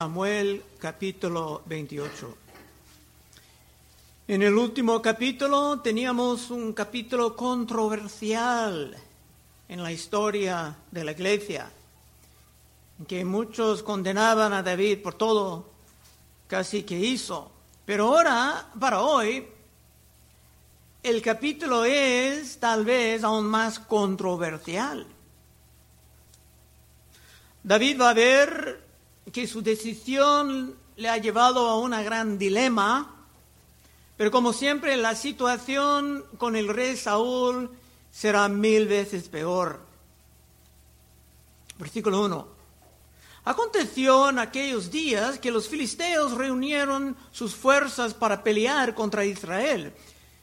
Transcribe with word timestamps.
Samuel 0.00 0.62
capítulo 0.78 1.62
28. 1.66 2.38
En 4.28 4.42
el 4.44 4.54
último 4.54 5.02
capítulo 5.02 5.80
teníamos 5.80 6.52
un 6.52 6.72
capítulo 6.72 7.34
controversial 7.34 8.96
en 9.68 9.82
la 9.82 9.90
historia 9.90 10.76
de 10.92 11.02
la 11.02 11.10
iglesia, 11.10 11.68
en 13.00 13.06
que 13.06 13.24
muchos 13.24 13.82
condenaban 13.82 14.52
a 14.52 14.62
David 14.62 15.02
por 15.02 15.14
todo 15.14 15.68
casi 16.46 16.84
que 16.84 16.96
hizo. 16.96 17.50
Pero 17.84 18.06
ahora, 18.06 18.70
para 18.78 19.00
hoy, 19.00 19.48
el 21.02 21.20
capítulo 21.20 21.84
es 21.84 22.60
tal 22.60 22.84
vez 22.84 23.24
aún 23.24 23.46
más 23.46 23.80
controversial. 23.80 25.08
David 27.64 28.00
va 28.00 28.10
a 28.10 28.14
ver 28.14 28.87
que 29.32 29.46
su 29.46 29.62
decisión 29.62 30.74
le 30.96 31.08
ha 31.08 31.18
llevado 31.18 31.68
a 31.68 31.78
un 31.78 31.90
gran 31.90 32.38
dilema, 32.38 33.14
pero 34.16 34.30
como 34.30 34.52
siempre 34.52 34.96
la 34.96 35.14
situación 35.14 36.24
con 36.38 36.56
el 36.56 36.68
rey 36.68 36.96
Saúl 36.96 37.70
será 38.10 38.48
mil 38.48 38.88
veces 38.88 39.28
peor. 39.28 39.80
Versículo 41.78 42.24
1. 42.24 42.48
Aconteció 43.44 44.28
en 44.28 44.40
aquellos 44.40 44.90
días 44.90 45.38
que 45.38 45.50
los 45.50 45.68
filisteos 45.68 46.32
reunieron 46.32 47.16
sus 47.30 47.54
fuerzas 47.54 48.12
para 48.12 48.42
pelear 48.42 48.94
contra 48.94 49.24
Israel. 49.24 49.94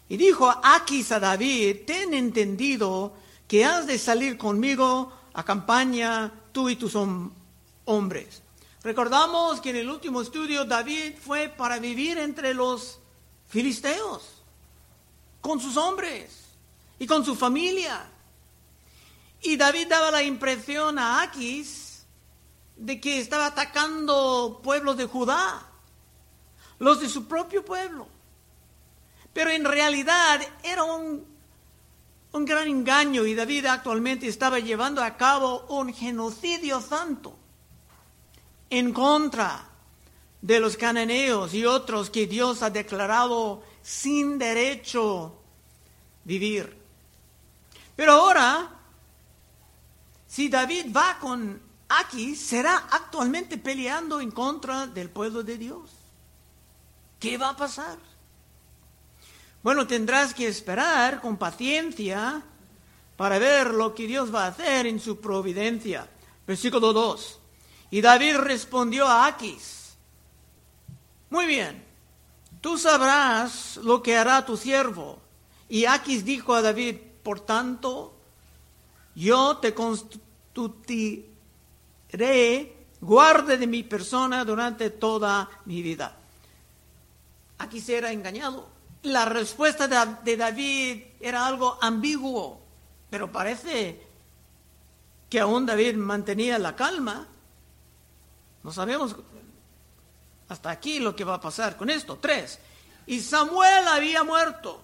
Y 0.07 0.17
dijo 0.17 0.53
Aquis 0.63 1.11
a 1.11 1.19
David, 1.19 1.81
ten 1.85 2.13
entendido 2.13 3.13
que 3.47 3.65
has 3.65 3.85
de 3.85 3.99
salir 3.99 4.37
conmigo 4.37 5.11
a 5.33 5.43
campaña 5.43 6.31
tú 6.51 6.69
y 6.69 6.77
tus 6.77 6.95
hombres. 7.85 8.41
Recordamos 8.85 9.61
que 9.61 9.71
en 9.71 9.77
el 9.77 9.89
último 9.89 10.21
estudio 10.21 10.63
David 10.63 11.15
fue 11.19 11.49
para 11.49 11.79
vivir 11.79 12.19
entre 12.19 12.53
los 12.53 12.99
filisteos, 13.47 14.43
con 15.41 15.59
sus 15.59 15.75
hombres 15.75 16.51
y 16.99 17.07
con 17.07 17.25
su 17.25 17.35
familia. 17.35 18.05
Y 19.41 19.57
David 19.57 19.87
daba 19.87 20.11
la 20.11 20.21
impresión 20.21 20.99
a 20.99 21.23
Aquis 21.23 22.05
de 22.75 23.01
que 23.01 23.17
estaba 23.17 23.47
atacando 23.47 24.61
pueblos 24.63 24.97
de 24.97 25.07
Judá, 25.07 25.65
los 26.77 26.99
de 26.99 27.09
su 27.09 27.27
propio 27.27 27.65
pueblo. 27.65 28.07
Pero 29.33 29.49
en 29.49 29.65
realidad 29.65 30.41
era 30.61 30.83
un, 30.83 31.25
un 32.33 32.45
gran 32.45 32.67
engaño 32.67 33.25
y 33.25 33.33
David 33.33 33.65
actualmente 33.65 34.27
estaba 34.27 34.59
llevando 34.59 35.03
a 35.03 35.17
cabo 35.17 35.65
un 35.69 35.91
genocidio 35.91 36.81
santo 36.81 37.34
en 38.77 38.93
contra 38.93 39.69
de 40.41 40.59
los 40.59 40.77
cananeos 40.77 41.53
y 41.53 41.65
otros 41.65 42.09
que 42.09 42.27
Dios 42.27 42.61
ha 42.61 42.69
declarado 42.69 43.63
sin 43.81 44.37
derecho 44.37 45.39
vivir. 46.23 46.75
Pero 47.95 48.11
ahora, 48.13 48.69
si 50.27 50.49
David 50.49 50.87
va 50.95 51.17
con 51.19 51.61
Aquis, 51.87 52.39
será 52.39 52.87
actualmente 52.91 53.57
peleando 53.57 54.19
en 54.19 54.31
contra 54.31 54.87
del 54.87 55.09
pueblo 55.09 55.43
de 55.43 55.57
Dios. 55.57 55.89
¿Qué 57.19 57.37
va 57.37 57.49
a 57.49 57.57
pasar? 57.57 57.97
Bueno, 59.63 59.87
tendrás 59.87 60.33
que 60.33 60.47
esperar 60.47 61.21
con 61.21 61.37
paciencia 61.37 62.43
para 63.15 63.39
ver 63.39 63.73
lo 63.73 63.95
que 63.95 64.07
Dios 64.07 64.33
va 64.33 64.45
a 64.45 64.47
hacer 64.47 64.85
en 64.85 64.99
su 64.99 65.19
providencia. 65.19 66.07
Versículo 66.45 66.93
2. 66.93 67.39
Y 67.91 68.01
David 68.01 68.37
respondió 68.37 69.07
a 69.07 69.27
Aquis, 69.27 69.95
muy 71.29 71.45
bien, 71.45 71.83
tú 72.61 72.77
sabrás 72.77 73.77
lo 73.77 74.01
que 74.01 74.17
hará 74.17 74.45
tu 74.45 74.57
siervo. 74.57 75.19
Y 75.69 75.85
Aquis 75.85 76.25
dijo 76.25 76.53
a 76.53 76.61
David, 76.61 76.97
por 77.23 77.39
tanto, 77.39 78.15
yo 79.15 79.57
te 79.57 79.73
constituiré 79.73 81.25
guarde 83.01 83.57
de 83.57 83.67
mi 83.67 83.83
persona 83.83 84.43
durante 84.45 84.89
toda 84.89 85.49
mi 85.65 85.81
vida. 85.81 86.15
Aquis 87.57 87.87
era 87.89 88.11
engañado. 88.11 88.67
La 89.03 89.25
respuesta 89.25 89.87
de 89.87 90.37
David 90.37 91.03
era 91.19 91.45
algo 91.45 91.77
ambiguo, 91.81 92.59
pero 93.09 93.31
parece 93.31 94.01
que 95.29 95.39
aún 95.39 95.65
David 95.65 95.95
mantenía 95.95 96.57
la 96.57 96.75
calma. 96.75 97.27
No 98.65 98.73
sabemos 98.73 99.15
hasta 100.49 100.71
aquí 100.71 100.97
lo 100.97 101.15
que 101.15 101.23
va 101.23 101.35
a 101.35 101.39
pasar 101.39 101.77
con 101.77 101.91
esto. 101.91 102.17
Tres. 102.19 102.57
Y 103.05 103.21
Samuel 103.21 103.87
había 103.87 104.23
muerto. 104.23 104.81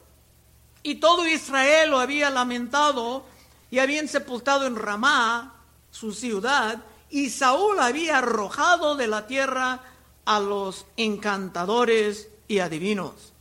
Y 0.83 0.95
todo 0.95 1.27
Israel 1.27 1.89
lo 1.89 1.99
había 1.99 2.29
lamentado 2.29 3.25
y 3.71 3.79
habían 3.79 4.07
sepultado 4.07 4.67
en 4.67 4.75
Ramá, 4.75 5.55
su 5.89 6.13
ciudad, 6.13 6.83
y 7.09 7.31
Saúl 7.31 7.79
había 7.79 8.19
arrojado 8.19 8.95
de 8.95 9.07
la 9.07 9.25
tierra 9.25 9.79
a 10.25 10.39
los 10.39 10.85
encantadores 10.95 12.29
y 12.47 12.59
adivinos. 12.59 13.33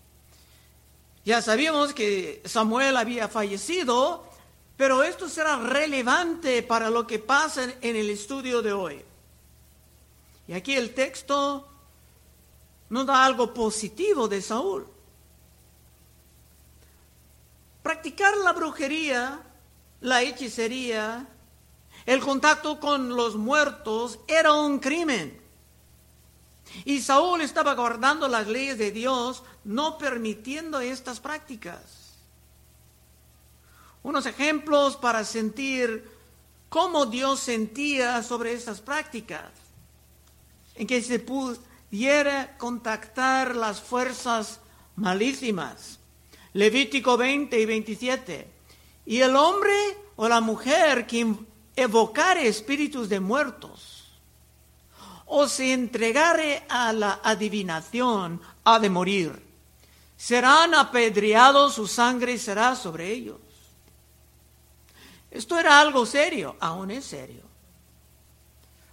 Ya 1.22 1.42
sabíamos 1.42 1.92
que 1.92 2.40
Samuel 2.46 2.96
había 2.96 3.28
fallecido, 3.28 4.24
pero 4.78 5.02
esto 5.02 5.28
será 5.28 5.56
relevante 5.56 6.62
para 6.62 6.88
lo 6.88 7.06
que 7.06 7.18
pasa 7.18 7.64
en 7.82 7.96
el 7.96 8.08
estudio 8.08 8.62
de 8.62 8.72
hoy. 8.72 9.09
Y 10.50 10.52
aquí 10.52 10.74
el 10.74 10.94
texto 10.94 11.64
no 12.88 13.04
da 13.04 13.24
algo 13.24 13.54
positivo 13.54 14.26
de 14.26 14.42
Saúl. 14.42 14.84
Practicar 17.84 18.36
la 18.36 18.52
brujería, 18.52 19.42
la 20.00 20.22
hechicería, 20.22 21.24
el 22.04 22.18
contacto 22.18 22.80
con 22.80 23.14
los 23.14 23.36
muertos 23.36 24.18
era 24.26 24.52
un 24.54 24.80
crimen. 24.80 25.40
Y 26.84 27.00
Saúl 27.00 27.42
estaba 27.42 27.76
guardando 27.76 28.26
las 28.26 28.48
leyes 28.48 28.76
de 28.76 28.90
Dios, 28.90 29.44
no 29.62 29.98
permitiendo 29.98 30.80
estas 30.80 31.20
prácticas. 31.20 32.16
Unos 34.02 34.26
ejemplos 34.26 34.96
para 34.96 35.22
sentir 35.22 36.10
cómo 36.68 37.06
Dios 37.06 37.38
sentía 37.38 38.20
sobre 38.24 38.52
estas 38.52 38.80
prácticas 38.80 39.59
en 40.74 40.86
que 40.86 41.02
se 41.02 41.18
pudiera 41.18 42.56
contactar 42.58 43.56
las 43.56 43.80
fuerzas 43.80 44.60
malísimas. 44.96 45.98
Levítico 46.52 47.16
20 47.16 47.58
y 47.58 47.66
27. 47.66 48.50
Y 49.06 49.20
el 49.20 49.36
hombre 49.36 49.72
o 50.16 50.28
la 50.28 50.40
mujer 50.40 51.06
que 51.06 51.34
evocare 51.76 52.46
espíritus 52.46 53.08
de 53.08 53.20
muertos 53.20 54.00
o 55.26 55.46
se 55.46 55.72
entregare 55.72 56.64
a 56.68 56.92
la 56.92 57.20
adivinación 57.22 58.40
ha 58.64 58.78
de 58.78 58.90
morir. 58.90 59.42
Serán 60.16 60.74
apedreados, 60.74 61.74
su 61.74 61.86
sangre 61.86 62.36
será 62.36 62.74
sobre 62.74 63.10
ellos. 63.10 63.38
Esto 65.30 65.58
era 65.58 65.80
algo 65.80 66.04
serio, 66.04 66.56
aún 66.58 66.90
es 66.90 67.04
serio. 67.04 67.49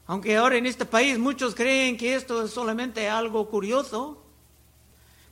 Aunque 0.08 0.38
ahora 0.38 0.56
en 0.56 0.66
este 0.66 0.86
país 0.86 1.20
muchos 1.20 1.54
creen 1.54 1.98
que 1.98 2.16
esto 2.16 2.44
es 2.44 2.52
solamente 2.52 3.10
algo 3.10 3.50
curioso. 3.50 4.24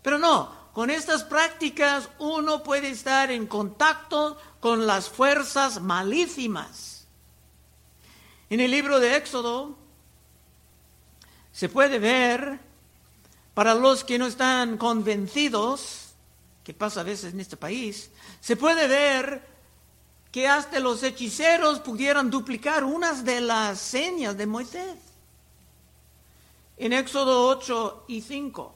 Pero 0.01 0.19
no, 0.19 0.53
con 0.73 0.89
estas 0.89 1.23
prácticas 1.23 2.09
uno 2.19 2.61
puede 2.61 2.89
estar 2.89 3.31
en 3.31 3.47
contacto 3.47 4.37
con 4.59 4.85
las 4.85 5.09
fuerzas 5.09 5.81
malísimas. 5.81 7.07
En 8.49 8.59
el 8.59 8.69
libro 8.69 8.99
de 8.99 9.15
Éxodo 9.15 9.77
se 11.53 11.69
puede 11.69 11.97
ver, 11.97 12.59
para 13.53 13.73
los 13.73 14.03
que 14.03 14.19
no 14.19 14.27
están 14.27 14.77
convencidos, 14.77 16.13
que 16.65 16.73
pasa 16.73 16.99
a 16.99 17.03
veces 17.03 17.33
en 17.33 17.39
este 17.39 17.55
país, 17.55 18.11
se 18.41 18.57
puede 18.57 18.89
ver 18.89 19.54
que 20.35 20.49
hasta 20.49 20.81
los 20.81 21.01
hechiceros 21.01 21.79
pudieran 21.79 22.29
duplicar 22.29 22.83
unas 22.83 23.23
de 23.23 23.39
las 23.39 23.79
señas 23.79 24.35
de 24.35 24.45
Moisés. 24.45 24.97
En 26.75 26.91
Éxodo 26.91 27.47
8 27.47 28.03
y 28.09 28.19
5. 28.19 28.75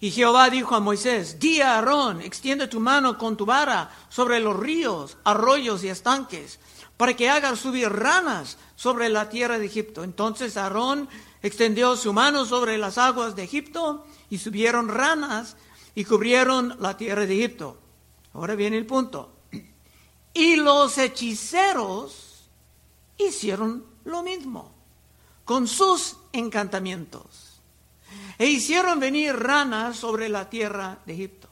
Y 0.00 0.10
Jehová 0.10 0.50
dijo 0.50 0.74
a 0.74 0.80
Moisés, 0.80 1.38
di 1.38 1.62
a 1.62 1.76
Aarón, 1.76 2.20
extiende 2.20 2.68
tu 2.68 2.80
mano 2.80 3.16
con 3.16 3.34
tu 3.34 3.46
vara 3.46 3.90
sobre 4.10 4.40
los 4.40 4.60
ríos, 4.60 5.16
arroyos 5.24 5.82
y 5.84 5.88
estanques, 5.88 6.60
para 6.98 7.16
que 7.16 7.30
haga 7.30 7.56
subir 7.56 7.88
ranas 7.88 8.58
sobre 8.76 9.08
la 9.08 9.30
tierra 9.30 9.58
de 9.58 9.64
Egipto. 9.64 10.04
Entonces 10.04 10.58
Aarón 10.58 11.08
extendió 11.40 11.96
su 11.96 12.12
mano 12.12 12.44
sobre 12.44 12.76
las 12.76 12.98
aguas 12.98 13.36
de 13.36 13.44
Egipto 13.44 14.04
y 14.28 14.36
subieron 14.36 14.90
ranas 14.90 15.56
y 15.94 16.04
cubrieron 16.04 16.76
la 16.78 16.98
tierra 16.98 17.24
de 17.24 17.38
Egipto. 17.38 17.78
Ahora 18.34 18.54
viene 18.54 18.78
el 18.78 18.86
punto. 18.86 19.32
Y 20.34 20.56
los 20.56 20.96
hechiceros 20.98 22.48
hicieron 23.18 23.84
lo 24.04 24.22
mismo. 24.22 24.72
con 25.44 25.66
sus 25.66 26.16
encantamientos 26.32 27.60
e 28.38 28.46
hicieron 28.46 29.00
venir 29.00 29.34
ranas 29.36 29.96
sobre 29.96 30.28
la 30.28 30.48
tierra 30.48 30.98
de 31.04 31.14
Egipto. 31.14 31.48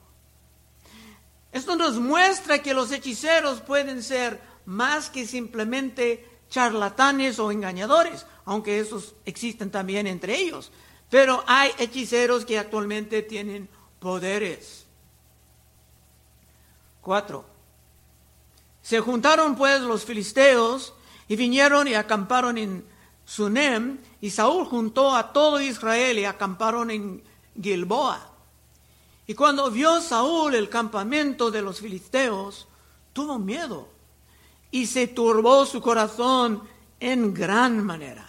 Esto 1.53 1.77
nos 1.77 1.97
muestra 1.97 2.63
que 2.63 2.75
los 2.75 2.93
hechiceros 2.93 3.61
pueden 3.61 4.03
ser 4.03 4.41
más 4.67 5.11
que 5.11 5.27
simplemente 5.27 6.29
charlatanes 6.49 7.39
o 7.39 7.51
engañadores, 7.51 8.27
aunque 8.45 8.79
esos 8.79 9.15
existen 9.25 9.71
también 9.71 10.07
entre 10.07 10.37
ellos. 10.37 10.71
Pero 11.11 11.43
hay 11.47 11.73
hechiceros 11.79 12.45
que 12.45 12.59
actualmente 12.59 13.23
tienen 13.23 13.69
poderes. 13.99 14.80
Cuatro. 17.01 17.45
Se 18.83 19.01
juntaron 19.01 19.57
pues 19.57 19.81
los 19.81 20.05
filisteos 20.05 20.95
y 21.29 21.37
vinieron 21.37 21.89
y 21.89 21.95
acamparon 21.95 22.59
en 22.59 22.85
Sunem, 23.25 23.99
y 24.21 24.31
Saúl 24.31 24.65
juntó 24.65 25.15
a 25.15 25.33
todo 25.33 25.61
Israel 25.61 26.19
y 26.19 26.25
acamparon 26.25 26.91
en 26.91 27.23
Gilboa. 27.61 28.29
Y 29.29 29.35
cuando 29.35 29.71
vio 29.71 30.01
Saúl 30.01 30.57
el 30.57 30.69
campamento 30.69 31.53
de 31.53 31.63
los 31.63 31.79
filisteos, 31.79 32.67
tuvo 33.13 33.39
miedo 33.39 33.87
y 34.73 34.87
se 34.87 35.07
turbó 35.07 35.65
su 35.67 35.81
corazón 35.81 36.63
en 36.99 37.33
gran 37.33 37.85
manera. 37.85 38.29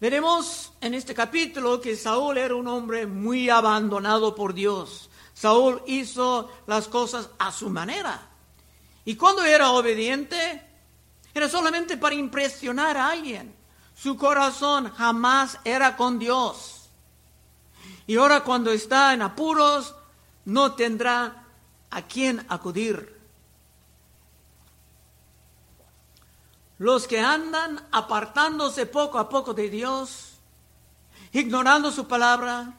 Veremos 0.00 0.72
en 0.80 0.94
este 0.94 1.14
capítulo 1.14 1.80
que 1.80 1.94
Saúl 1.94 2.36
era 2.36 2.56
un 2.56 2.66
hombre 2.66 3.06
muy 3.06 3.48
abandonado 3.48 4.34
por 4.34 4.52
Dios. 4.52 5.08
Saúl 5.36 5.82
hizo 5.86 6.50
las 6.66 6.88
cosas 6.88 7.28
a 7.38 7.52
su 7.52 7.68
manera. 7.68 8.26
Y 9.04 9.16
cuando 9.16 9.44
era 9.44 9.70
obediente, 9.72 10.66
era 11.34 11.46
solamente 11.46 11.98
para 11.98 12.14
impresionar 12.14 12.96
a 12.96 13.10
alguien. 13.10 13.54
Su 13.94 14.16
corazón 14.16 14.90
jamás 14.94 15.58
era 15.62 15.94
con 15.94 16.18
Dios. 16.18 16.88
Y 18.06 18.16
ahora 18.16 18.44
cuando 18.44 18.70
está 18.70 19.12
en 19.12 19.20
apuros, 19.20 19.94
no 20.46 20.72
tendrá 20.72 21.44
a 21.90 22.02
quién 22.02 22.46
acudir. 22.48 23.20
Los 26.78 27.06
que 27.06 27.20
andan 27.20 27.86
apartándose 27.92 28.86
poco 28.86 29.18
a 29.18 29.28
poco 29.28 29.52
de 29.52 29.68
Dios, 29.68 30.38
ignorando 31.32 31.92
su 31.92 32.08
palabra, 32.08 32.72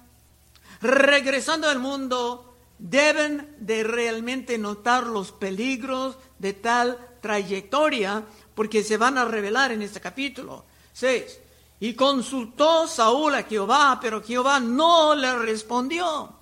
regresando 0.82 1.70
al 1.70 1.80
mundo, 1.80 2.56
deben 2.78 3.56
de 3.60 3.84
realmente 3.84 4.58
notar 4.58 5.08
los 5.08 5.32
peligros 5.32 6.18
de 6.40 6.54
tal 6.54 6.98
trayectoria, 7.22 8.24
porque 8.54 8.84
se 8.84 8.98
van 8.98 9.18
a 9.18 9.26
revelar 9.26 9.72
en 9.72 9.82
este 9.82 10.00
capítulo 10.00 10.66
6. 10.94 11.40
Y 11.80 11.94
consultó 11.94 12.88
Saúl 12.88 13.36
a 13.36 13.44
Jehová, 13.44 14.00
pero 14.02 14.24
Jehová 14.24 14.60
no 14.60 15.16
le 15.16 15.38
respondió, 15.38 16.34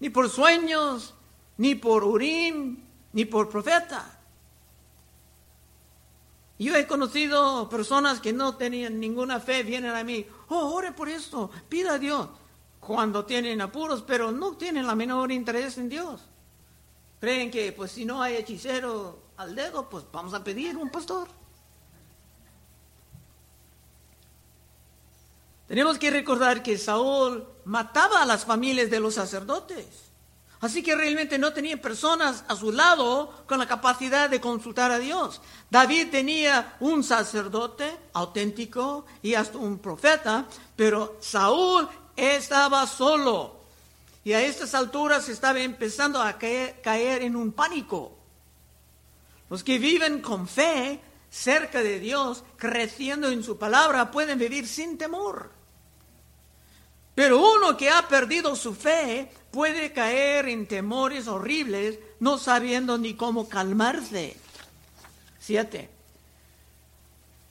ni 0.00 0.10
por 0.10 0.28
sueños, 0.28 1.14
ni 1.58 1.74
por 1.74 2.04
Urim, 2.04 2.82
ni 3.12 3.24
por 3.24 3.48
profeta. 3.48 4.16
Yo 6.58 6.74
he 6.74 6.86
conocido 6.86 7.68
personas 7.68 8.20
que 8.20 8.32
no 8.32 8.56
tenían 8.56 8.98
ninguna 8.98 9.40
fe, 9.40 9.62
vienen 9.62 9.94
a 9.94 10.02
mí, 10.02 10.26
oh, 10.48 10.74
ore 10.74 10.92
por 10.92 11.08
esto, 11.08 11.50
pida 11.68 11.94
a 11.94 11.98
Dios, 11.98 12.28
cuando 12.80 13.24
tienen 13.24 13.60
apuros, 13.60 14.02
pero 14.02 14.30
no 14.32 14.56
tienen 14.56 14.86
la 14.86 14.94
menor 14.94 15.32
interés 15.32 15.78
en 15.78 15.88
Dios. 15.88 16.20
Creen 17.20 17.50
que, 17.50 17.72
pues, 17.72 17.92
si 17.92 18.04
no 18.04 18.22
hay 18.22 18.36
hechicero 18.36 19.18
al 19.36 19.54
dedo, 19.54 19.88
pues 19.88 20.04
vamos 20.12 20.34
a 20.34 20.44
pedir 20.44 20.76
un 20.76 20.90
pastor. 20.90 21.28
Tenemos 25.66 25.98
que 25.98 26.10
recordar 26.10 26.62
que 26.62 26.78
Saúl 26.78 27.44
mataba 27.64 28.22
a 28.22 28.26
las 28.26 28.44
familias 28.44 28.88
de 28.88 29.00
los 29.00 29.14
sacerdotes. 29.14 29.86
Así 30.60 30.82
que 30.82 30.96
realmente 30.96 31.38
no 31.38 31.52
tenía 31.52 31.80
personas 31.80 32.44
a 32.48 32.56
su 32.56 32.72
lado 32.72 33.44
con 33.46 33.58
la 33.58 33.66
capacidad 33.66 34.30
de 34.30 34.40
consultar 34.40 34.90
a 34.90 34.98
Dios. 34.98 35.42
David 35.70 36.08
tenía 36.10 36.76
un 36.80 37.04
sacerdote 37.04 37.94
auténtico 38.14 39.04
y 39.22 39.34
hasta 39.34 39.58
un 39.58 39.78
profeta, 39.78 40.46
pero 40.74 41.18
Saúl 41.20 41.88
estaba 42.16 42.86
solo. 42.86 43.56
Y 44.24 44.32
a 44.32 44.42
estas 44.42 44.74
alturas 44.74 45.28
estaba 45.28 45.60
empezando 45.60 46.20
a 46.20 46.36
caer, 46.36 47.22
en 47.22 47.36
un 47.36 47.52
pánico. 47.52 48.16
Los 49.48 49.62
que 49.62 49.78
viven 49.78 50.20
con 50.20 50.48
fe 50.48 51.00
cerca 51.30 51.80
de 51.80 52.00
Dios, 52.00 52.42
creciendo 52.56 53.28
en 53.28 53.44
su 53.44 53.58
palabra, 53.58 54.10
pueden 54.10 54.38
vivir 54.38 54.66
sin 54.66 54.98
temor. 54.98 55.50
Pero 57.14 57.40
uno 57.40 57.76
que 57.76 57.88
ha 57.88 58.08
perdido 58.08 58.56
su 58.56 58.74
fe 58.74 59.30
puede 59.50 59.92
caer 59.92 60.48
en 60.48 60.66
temores 60.66 61.28
horribles 61.28 61.98
no 62.20 62.38
sabiendo 62.38 62.98
ni 62.98 63.14
cómo 63.14 63.48
calmarse. 63.48 64.36
Siete. 65.38 65.88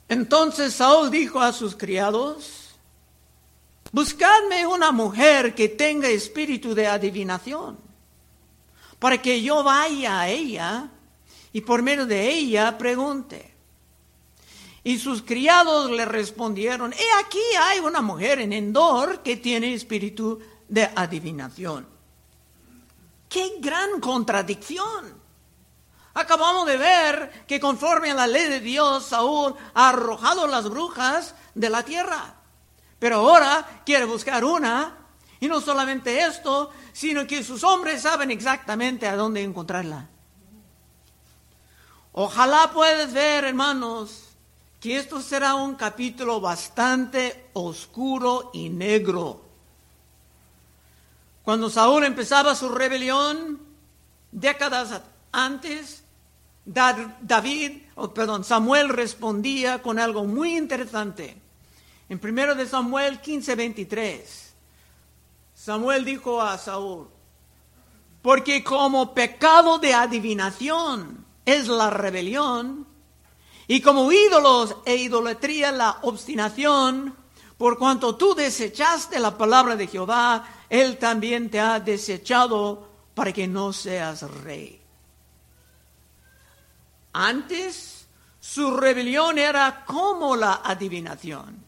Entonces 0.09 0.73
Saúl 0.73 1.09
dijo 1.09 1.39
a 1.39 1.53
sus 1.53 1.75
criados, 1.75 2.64
buscadme 3.91 4.65
una 4.67 4.91
mujer 4.91 5.55
que 5.55 5.69
tenga 5.69 6.07
espíritu 6.07 6.73
de 6.73 6.87
adivinación, 6.87 7.77
para 8.99 9.21
que 9.21 9.41
yo 9.41 9.63
vaya 9.63 10.21
a 10.21 10.29
ella 10.29 10.89
y 11.53 11.61
por 11.61 11.81
medio 11.81 12.05
de 12.05 12.29
ella 12.29 12.77
pregunte. 12.77 13.53
Y 14.83 14.99
sus 14.99 15.23
criados 15.23 15.89
le 15.89 16.05
respondieron, 16.05 16.93
he 16.93 17.25
aquí 17.25 17.41
hay 17.59 17.79
una 17.79 18.01
mujer 18.01 18.39
en 18.39 18.53
Endor 18.53 19.23
que 19.23 19.37
tiene 19.37 19.73
espíritu 19.73 20.39
de 20.67 20.83
adivinación. 20.95 21.87
¡Qué 23.27 23.55
gran 23.59 23.99
contradicción! 23.99 25.25
Acabamos 26.13 26.65
de 26.67 26.77
ver 26.77 27.45
que 27.45 27.59
conforme 27.59 28.11
a 28.11 28.13
la 28.13 28.27
ley 28.27 28.47
de 28.47 28.61
Dios, 28.61 29.05
Saúl 29.05 29.53
ha 29.73 29.89
arrojado 29.89 30.47
las 30.47 30.69
brujas 30.69 31.35
de 31.53 31.69
la 31.69 31.83
tierra. 31.83 32.35
Pero 33.05 33.17
ahora 33.17 33.83
quiere 33.85 34.05
buscar 34.05 34.43
una. 34.43 34.97
Y 35.39 35.47
no 35.47 35.61
solamente 35.61 36.21
esto, 36.23 36.71
sino 36.91 37.27
que 37.27 37.43
sus 37.43 37.63
hombres 37.63 38.01
saben 38.01 38.31
exactamente 38.31 39.07
a 39.07 39.15
dónde 39.15 39.43
encontrarla. 39.43 40.09
Ojalá 42.13 42.71
puedes 42.73 43.13
ver, 43.13 43.43
hermanos, 43.43 44.29
que 44.79 44.97
esto 44.97 45.21
será 45.21 45.53
un 45.53 45.75
capítulo 45.75 46.41
bastante 46.41 47.51
oscuro 47.53 48.49
y 48.55 48.69
negro. 48.69 49.45
Cuando 51.43 51.69
Saúl 51.69 52.05
empezaba 52.05 52.55
su 52.55 52.69
rebelión, 52.69 53.59
décadas 54.31 54.99
antes, 55.31 56.03
David, 56.65 57.83
perdón, 58.15 58.43
Samuel 58.43 58.89
respondía 58.89 59.83
con 59.83 59.99
algo 59.99 60.23
muy 60.23 60.57
interesante. 60.57 61.44
En 62.07 62.19
primero 62.19 62.53
de 62.53 62.67
Samuel 62.67 63.19
15, 63.19 63.55
23, 63.55 64.53
Samuel 65.53 66.05
dijo 66.05 66.41
a 66.41 66.57
Saúl, 66.57 67.09
porque 68.21 68.63
como 68.63 69.13
pecado 69.13 69.79
de 69.79 69.93
adivinación 69.93 71.25
es 71.45 71.67
la 71.67 71.89
rebelión, 71.89 72.87
y 73.67 73.81
como 73.81 74.11
ídolos 74.11 74.75
e 74.85 74.95
idolatría 74.95 75.71
la 75.71 75.99
obstinación, 76.03 77.15
por 77.57 77.79
cuanto 77.79 78.15
tú 78.15 78.35
desechaste 78.35 79.19
la 79.19 79.37
palabra 79.37 79.75
de 79.75 79.87
Jehová, 79.87 80.47
Él 80.69 80.97
también 80.97 81.49
te 81.49 81.59
ha 81.59 81.79
desechado 81.79 82.87
para 83.15 83.33
que 83.33 83.47
no 83.47 83.73
seas 83.73 84.21
rey. 84.43 84.81
Antes, 87.13 88.07
su 88.39 88.75
rebelión 88.75 89.39
era 89.39 89.85
como 89.85 90.35
la 90.35 90.61
adivinación, 90.63 91.64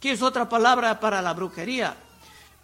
que 0.00 0.12
es 0.12 0.22
otra 0.22 0.48
palabra 0.48 0.98
para 0.98 1.22
la 1.22 1.34
brujería. 1.34 1.96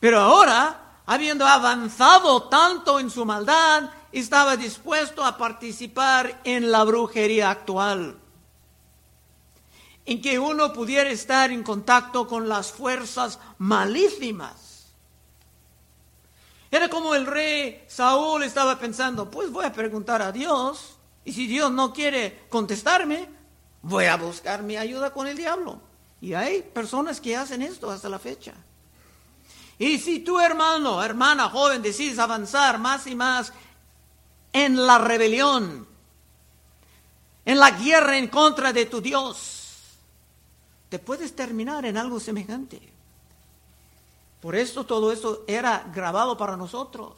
Pero 0.00 0.20
ahora, 0.20 1.00
habiendo 1.06 1.46
avanzado 1.46 2.44
tanto 2.44 2.98
en 2.98 3.10
su 3.10 3.24
maldad, 3.24 3.90
estaba 4.10 4.56
dispuesto 4.56 5.24
a 5.24 5.36
participar 5.36 6.40
en 6.44 6.72
la 6.72 6.82
brujería 6.84 7.50
actual 7.50 8.16
en 10.06 10.22
que 10.22 10.38
uno 10.38 10.72
pudiera 10.72 11.10
estar 11.10 11.50
en 11.50 11.64
contacto 11.64 12.28
con 12.28 12.48
las 12.48 12.72
fuerzas 12.72 13.40
malísimas. 13.58 14.86
Era 16.70 16.88
como 16.88 17.14
el 17.14 17.26
rey 17.26 17.84
Saúl 17.88 18.44
estaba 18.44 18.78
pensando, 18.78 19.30
pues 19.30 19.50
voy 19.50 19.64
a 19.64 19.72
preguntar 19.72 20.22
a 20.22 20.30
Dios, 20.30 20.96
y 21.24 21.32
si 21.32 21.48
Dios 21.48 21.72
no 21.72 21.92
quiere 21.92 22.46
contestarme, 22.48 23.28
voy 23.82 24.04
a 24.04 24.16
buscar 24.16 24.62
mi 24.62 24.76
ayuda 24.76 25.12
con 25.12 25.26
el 25.26 25.36
diablo. 25.36 25.80
Y 26.20 26.34
hay 26.34 26.62
personas 26.62 27.20
que 27.20 27.36
hacen 27.36 27.62
esto 27.62 27.90
hasta 27.90 28.08
la 28.08 28.18
fecha. 28.18 28.54
Y 29.78 29.98
si 29.98 30.20
tu 30.20 30.40
hermano, 30.40 31.02
hermana 31.02 31.50
joven, 31.50 31.82
decides 31.82 32.18
avanzar 32.18 32.78
más 32.78 33.06
y 33.06 33.14
más 33.14 33.52
en 34.52 34.86
la 34.86 34.98
rebelión, 34.98 35.86
en 37.44 37.58
la 37.58 37.70
guerra 37.70 38.16
en 38.16 38.28
contra 38.28 38.72
de 38.72 38.86
tu 38.86 39.02
Dios, 39.02 39.56
te 40.88 40.98
puedes 40.98 41.36
terminar 41.36 41.84
en 41.84 41.98
algo 41.98 42.18
semejante. 42.18 42.80
Por 44.40 44.54
eso 44.54 44.86
todo 44.86 45.12
eso 45.12 45.44
era 45.46 45.90
grabado 45.92 46.36
para 46.36 46.56
nosotros. 46.56 47.14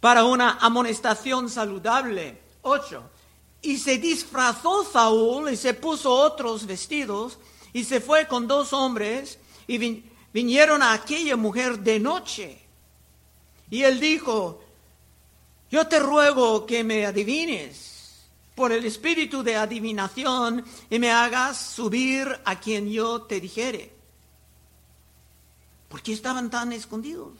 Para 0.00 0.24
una 0.24 0.58
amonestación 0.60 1.48
saludable. 1.48 2.42
8. 2.62 3.02
Y 3.62 3.78
se 3.78 3.98
disfrazó 3.98 4.84
Saúl 4.84 5.50
y 5.50 5.56
se 5.56 5.72
puso 5.72 6.12
otros 6.12 6.66
vestidos 6.66 7.38
y 7.72 7.84
se 7.84 8.00
fue 8.00 8.26
con 8.26 8.46
dos 8.46 8.72
hombres 8.72 9.38
y 9.66 10.04
vinieron 10.32 10.82
a 10.82 10.92
aquella 10.92 11.36
mujer 11.36 11.78
de 11.78 12.00
noche. 12.00 12.58
Y 13.70 13.84
él 13.84 14.00
dijo, 14.00 14.60
yo 15.70 15.86
te 15.86 15.98
ruego 15.98 16.66
que 16.66 16.84
me 16.84 17.06
adivines 17.06 17.92
por 18.54 18.72
el 18.72 18.84
espíritu 18.84 19.42
de 19.42 19.56
adivinación 19.56 20.64
y 20.90 20.98
me 20.98 21.10
hagas 21.10 21.58
subir 21.58 22.28
a 22.44 22.60
quien 22.60 22.90
yo 22.90 23.22
te 23.22 23.40
dijere. 23.40 23.92
¿Por 25.88 26.02
qué 26.02 26.12
estaban 26.12 26.50
tan 26.50 26.72
escondidos 26.72 27.32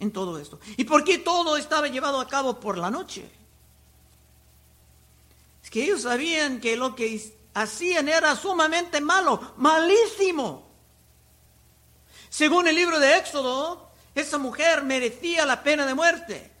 en 0.00 0.10
todo 0.10 0.38
esto? 0.38 0.58
¿Y 0.76 0.84
por 0.84 1.04
qué 1.04 1.18
todo 1.18 1.56
estaba 1.56 1.88
llevado 1.88 2.20
a 2.20 2.28
cabo 2.28 2.60
por 2.60 2.76
la 2.76 2.90
noche? 2.90 3.30
Es 5.64 5.70
que 5.70 5.82
ellos 5.82 6.02
sabían 6.02 6.60
que 6.60 6.76
lo 6.76 6.94
que 6.94 7.32
hacían 7.54 8.06
era 8.10 8.36
sumamente 8.36 9.00
malo, 9.00 9.54
malísimo. 9.56 10.68
Según 12.28 12.68
el 12.68 12.76
libro 12.76 13.00
de 13.00 13.16
Éxodo, 13.16 13.90
esa 14.14 14.36
mujer 14.36 14.84
merecía 14.84 15.46
la 15.46 15.62
pena 15.62 15.86
de 15.86 15.94
muerte. 15.94 16.52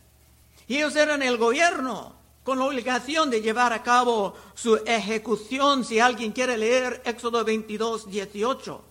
Y 0.66 0.76
ellos 0.76 0.96
eran 0.96 1.22
el 1.22 1.36
gobierno 1.36 2.16
con 2.42 2.58
la 2.58 2.64
obligación 2.64 3.28
de 3.28 3.42
llevar 3.42 3.74
a 3.74 3.82
cabo 3.82 4.34
su 4.54 4.76
ejecución. 4.86 5.84
Si 5.84 6.00
alguien 6.00 6.32
quiere 6.32 6.56
leer 6.56 7.02
Éxodo 7.04 7.44
22, 7.44 8.08
18. 8.08 8.84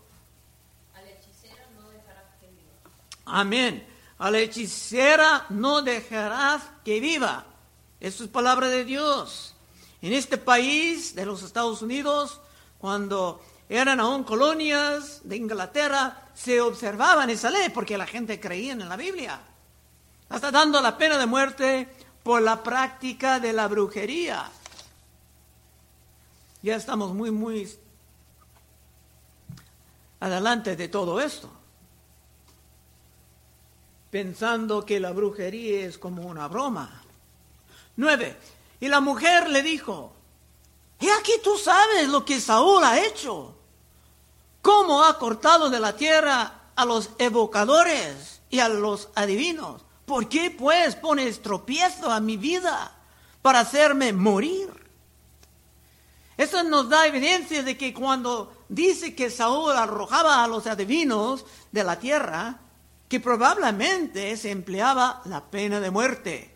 Al 0.93 1.07
hechicero 1.07 1.63
no 1.75 1.89
dejarás 1.89 2.25
que 2.39 2.47
viva. 2.49 2.91
Amén. 3.25 3.87
A 4.19 4.29
la 4.29 4.37
hechicera 4.37 5.47
no 5.49 5.81
dejarás 5.81 6.61
que 6.85 6.99
viva. 6.99 7.47
Eso 7.99 8.23
es 8.23 8.29
palabra 8.29 8.69
de 8.69 8.85
Dios. 8.85 9.52
En 10.03 10.11
este 10.11 10.37
país 10.37 11.15
de 11.15 11.25
los 11.25 11.43
Estados 11.43 11.81
Unidos, 11.81 12.41
cuando 12.77 13.41
eran 13.69 14.01
aún 14.01 14.25
colonias 14.25 15.21
de 15.23 15.37
Inglaterra, 15.37 16.27
se 16.33 16.59
observaban 16.59 17.29
esa 17.29 17.49
ley 17.49 17.69
porque 17.69 17.97
la 17.97 18.05
gente 18.05 18.37
creía 18.37 18.73
en 18.73 18.89
la 18.89 18.97
Biblia. 18.97 19.39
Hasta 20.27 20.51
dando 20.51 20.81
la 20.81 20.97
pena 20.97 21.17
de 21.17 21.25
muerte 21.25 21.87
por 22.21 22.41
la 22.41 22.61
práctica 22.61 23.39
de 23.39 23.53
la 23.53 23.69
brujería. 23.69 24.51
Ya 26.61 26.75
estamos 26.75 27.13
muy, 27.13 27.31
muy 27.31 27.73
adelante 30.19 30.75
de 30.75 30.89
todo 30.89 31.21
esto. 31.21 31.49
Pensando 34.11 34.85
que 34.85 34.99
la 34.99 35.13
brujería 35.13 35.85
es 35.85 35.97
como 35.97 36.23
una 36.23 36.49
broma. 36.49 37.03
Nueve. 37.95 38.35
Y 38.83 38.89
la 38.89 38.99
mujer 38.99 39.49
le 39.49 39.63
dijo, 39.63 40.11
y 40.99 41.07
aquí 41.07 41.31
tú 41.41 41.57
sabes 41.57 42.09
lo 42.09 42.25
que 42.25 42.41
Saúl 42.41 42.83
ha 42.83 42.99
hecho, 42.99 43.55
cómo 44.61 45.05
ha 45.05 45.17
cortado 45.17 45.69
de 45.69 45.79
la 45.79 45.95
tierra 45.95 46.63
a 46.75 46.83
los 46.83 47.11
evocadores 47.17 48.41
y 48.49 48.59
a 48.59 48.67
los 48.67 49.07
adivinos 49.15 49.83
¿Por 50.05 50.27
qué 50.27 50.51
pues 50.51 50.97
pones 50.97 51.41
tropiezo 51.41 52.11
a 52.11 52.19
mi 52.19 52.35
vida 52.35 52.91
para 53.41 53.61
hacerme 53.61 54.11
morir? 54.11 54.69
Eso 56.35 56.61
nos 56.63 56.89
da 56.89 57.07
evidencia 57.07 57.63
de 57.63 57.77
que 57.77 57.93
cuando 57.93 58.65
dice 58.67 59.15
que 59.15 59.29
Saúl 59.29 59.71
arrojaba 59.71 60.43
a 60.43 60.47
los 60.49 60.67
adivinos 60.67 61.45
de 61.71 61.85
la 61.85 61.99
tierra, 61.99 62.59
que 63.07 63.21
probablemente 63.21 64.35
se 64.35 64.51
empleaba 64.51 65.21
la 65.23 65.45
pena 65.45 65.79
de 65.79 65.89
muerte, 65.89 66.52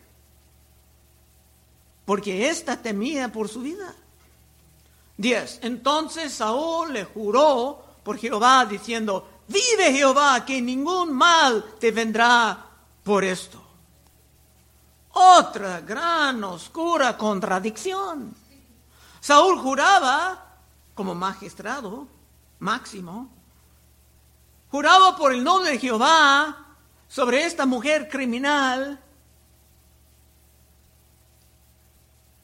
porque 2.08 2.48
ésta 2.48 2.80
temía 2.80 3.30
por 3.30 3.50
su 3.50 3.60
vida. 3.60 3.94
10. 5.18 5.58
Entonces 5.60 6.32
Saúl 6.32 6.94
le 6.94 7.04
juró 7.04 7.84
por 8.02 8.16
Jehová 8.16 8.64
diciendo, 8.64 9.42
vive 9.46 9.92
Jehová, 9.92 10.42
que 10.46 10.62
ningún 10.62 11.12
mal 11.12 11.62
te 11.78 11.90
vendrá 11.90 12.64
por 13.04 13.24
esto. 13.24 13.62
Otra 15.12 15.82
gran 15.82 16.42
oscura 16.44 17.14
contradicción. 17.18 18.34
Saúl 19.20 19.58
juraba 19.58 20.46
como 20.94 21.14
magistrado 21.14 22.08
máximo, 22.60 23.28
juraba 24.70 25.14
por 25.14 25.34
el 25.34 25.44
nombre 25.44 25.72
de 25.72 25.78
Jehová 25.78 26.56
sobre 27.06 27.44
esta 27.44 27.66
mujer 27.66 28.08
criminal 28.08 28.98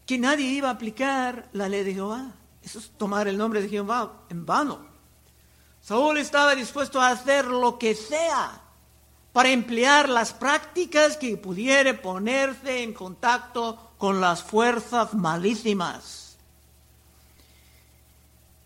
que 0.06 0.18
nadie 0.18 0.46
iba 0.46 0.68
a 0.68 0.72
aplicar 0.72 1.48
la 1.52 1.68
ley 1.68 1.84
de 1.84 1.94
Jehová. 1.94 2.32
Eso 2.62 2.78
es 2.78 2.90
tomar 2.96 3.28
el 3.28 3.38
nombre 3.38 3.62
de 3.62 3.68
Jehová 3.68 4.24
en 4.28 4.44
vano. 4.46 4.86
Saúl 5.80 6.18
estaba 6.18 6.54
dispuesto 6.54 7.00
a 7.00 7.10
hacer 7.10 7.46
lo 7.46 7.78
que 7.78 7.94
sea 7.94 8.62
para 9.32 9.50
emplear 9.50 10.08
las 10.08 10.32
prácticas 10.32 11.16
que 11.16 11.36
pudiera 11.36 12.00
ponerse 12.00 12.82
en 12.82 12.94
contacto 12.94 13.92
con 13.98 14.20
las 14.20 14.42
fuerzas 14.42 15.12
malísimas. 15.14 16.36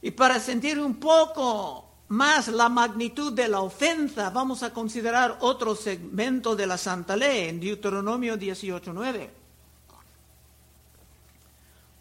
Y 0.03 0.11
para 0.13 0.39
sentir 0.39 0.79
un 0.79 0.97
poco 0.97 1.89
más 2.09 2.49
la 2.49 2.69
magnitud 2.69 3.33
de 3.33 3.49
la 3.49 3.61
ofensa, 3.61 4.31
vamos 4.31 4.63
a 4.63 4.73
considerar 4.73 5.39
otro 5.41 5.75
segmento 5.75 6.55
de 6.55 6.67
la 6.67 6.79
Santa 6.79 7.17
Ley 7.17 7.49
en 7.49 7.61
Deuteronomio 7.61 8.37
18.9. 8.37 9.38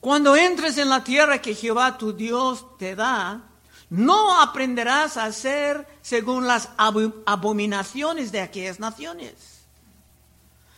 Cuando 0.08 0.38
entres 0.38 0.78
en 0.78 0.88
la 0.88 1.04
tierra 1.04 1.42
que 1.42 1.54
Jehová 1.54 1.98
tu 1.98 2.14
Dios 2.14 2.78
te 2.78 2.96
da, 2.96 3.42
no 3.90 4.40
aprenderás 4.40 5.18
a 5.18 5.26
hacer 5.26 5.86
según 6.02 6.48
las 6.48 6.70
abominaciones 6.78 8.32
de 8.32 8.40
aquellas 8.40 8.80
naciones. 8.80 9.66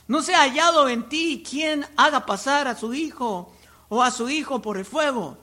No 0.07 0.23
se 0.23 0.33
ha 0.33 0.39
hallado 0.39 0.89
en 0.89 1.07
ti 1.09 1.43
quien 1.47 1.85
haga 1.95 2.25
pasar 2.25 2.67
a 2.67 2.75
su 2.75 2.91
hijo 2.95 3.53
o 3.87 4.01
a 4.01 4.09
su 4.09 4.29
hijo 4.29 4.63
por 4.63 4.79
el 4.79 4.85
fuego, 4.85 5.37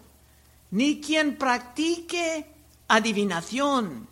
ni 0.73 1.01
quien 1.01 1.39
practique 1.39 2.45
adivinación, 2.89 4.09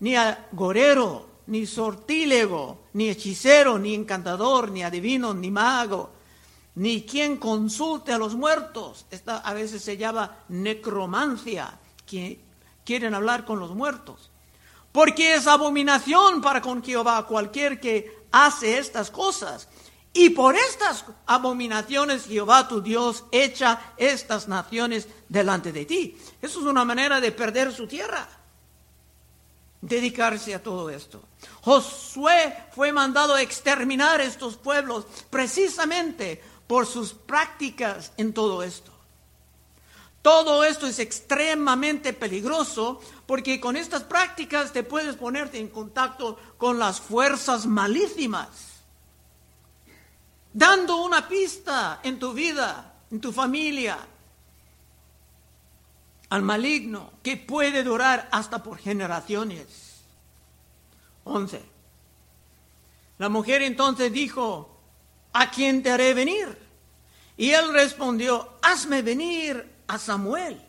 ni 0.00 0.16
agorero, 0.16 1.28
ni 1.46 1.66
sortílego, 1.66 2.80
ni 2.94 3.10
hechicero, 3.10 3.78
ni 3.78 3.94
encantador, 3.94 4.72
ni 4.72 4.82
adivino, 4.82 5.34
ni 5.34 5.52
mago, 5.52 6.11
ni 6.74 7.02
quien 7.02 7.36
consulte 7.36 8.12
a 8.12 8.18
los 8.18 8.34
muertos. 8.34 9.06
Esta 9.10 9.38
a 9.38 9.52
veces 9.52 9.82
se 9.82 9.96
llama 9.96 10.38
necromancia, 10.48 11.78
que 12.06 12.40
quieren 12.84 13.14
hablar 13.14 13.44
con 13.44 13.58
los 13.58 13.74
muertos. 13.74 14.30
Porque 14.90 15.34
es 15.34 15.46
abominación 15.46 16.42
para 16.42 16.60
con 16.60 16.82
Jehová 16.82 17.26
cualquier 17.26 17.80
que 17.80 18.26
hace 18.30 18.78
estas 18.78 19.10
cosas. 19.10 19.68
Y 20.14 20.30
por 20.30 20.54
estas 20.54 21.06
abominaciones 21.26 22.26
Jehová 22.26 22.68
tu 22.68 22.82
Dios 22.82 23.24
echa 23.32 23.94
estas 23.96 24.46
naciones 24.48 25.08
delante 25.28 25.72
de 25.72 25.86
ti. 25.86 26.18
Eso 26.42 26.60
es 26.60 26.66
una 26.66 26.84
manera 26.84 27.20
de 27.20 27.32
perder 27.32 27.72
su 27.72 27.86
tierra. 27.86 28.28
Dedicarse 29.80 30.54
a 30.54 30.62
todo 30.62 30.90
esto. 30.90 31.22
Josué 31.62 32.54
fue 32.74 32.92
mandado 32.92 33.34
a 33.34 33.42
exterminar 33.42 34.20
estos 34.20 34.56
pueblos 34.56 35.06
precisamente 35.30 36.42
por 36.66 36.86
sus 36.86 37.12
prácticas 37.12 38.12
en 38.16 38.32
todo 38.32 38.62
esto. 38.62 38.92
Todo 40.22 40.62
esto 40.62 40.86
es 40.86 41.00
extremadamente 41.00 42.12
peligroso 42.12 43.00
porque 43.26 43.60
con 43.60 43.76
estas 43.76 44.04
prácticas 44.04 44.72
te 44.72 44.84
puedes 44.84 45.16
ponerte 45.16 45.58
en 45.58 45.68
contacto 45.68 46.38
con 46.58 46.78
las 46.78 47.00
fuerzas 47.00 47.66
malísimas, 47.66 48.48
dando 50.52 51.02
una 51.02 51.26
pista 51.26 52.00
en 52.04 52.20
tu 52.20 52.32
vida, 52.32 52.94
en 53.10 53.20
tu 53.20 53.32
familia, 53.32 53.98
al 56.30 56.42
maligno 56.42 57.12
que 57.22 57.36
puede 57.36 57.82
durar 57.82 58.28
hasta 58.30 58.62
por 58.62 58.78
generaciones. 58.78 60.00
11. 61.24 61.62
La 63.18 63.28
mujer 63.28 63.60
entonces 63.62 64.12
dijo, 64.12 64.71
¿a 65.32 65.50
quién 65.50 65.82
te 65.82 65.90
haré 65.90 66.14
venir? 66.14 66.58
Y 67.36 67.50
él 67.50 67.72
respondió, 67.72 68.58
hazme 68.62 69.02
venir 69.02 69.68
a 69.86 69.98
Samuel. 69.98 70.60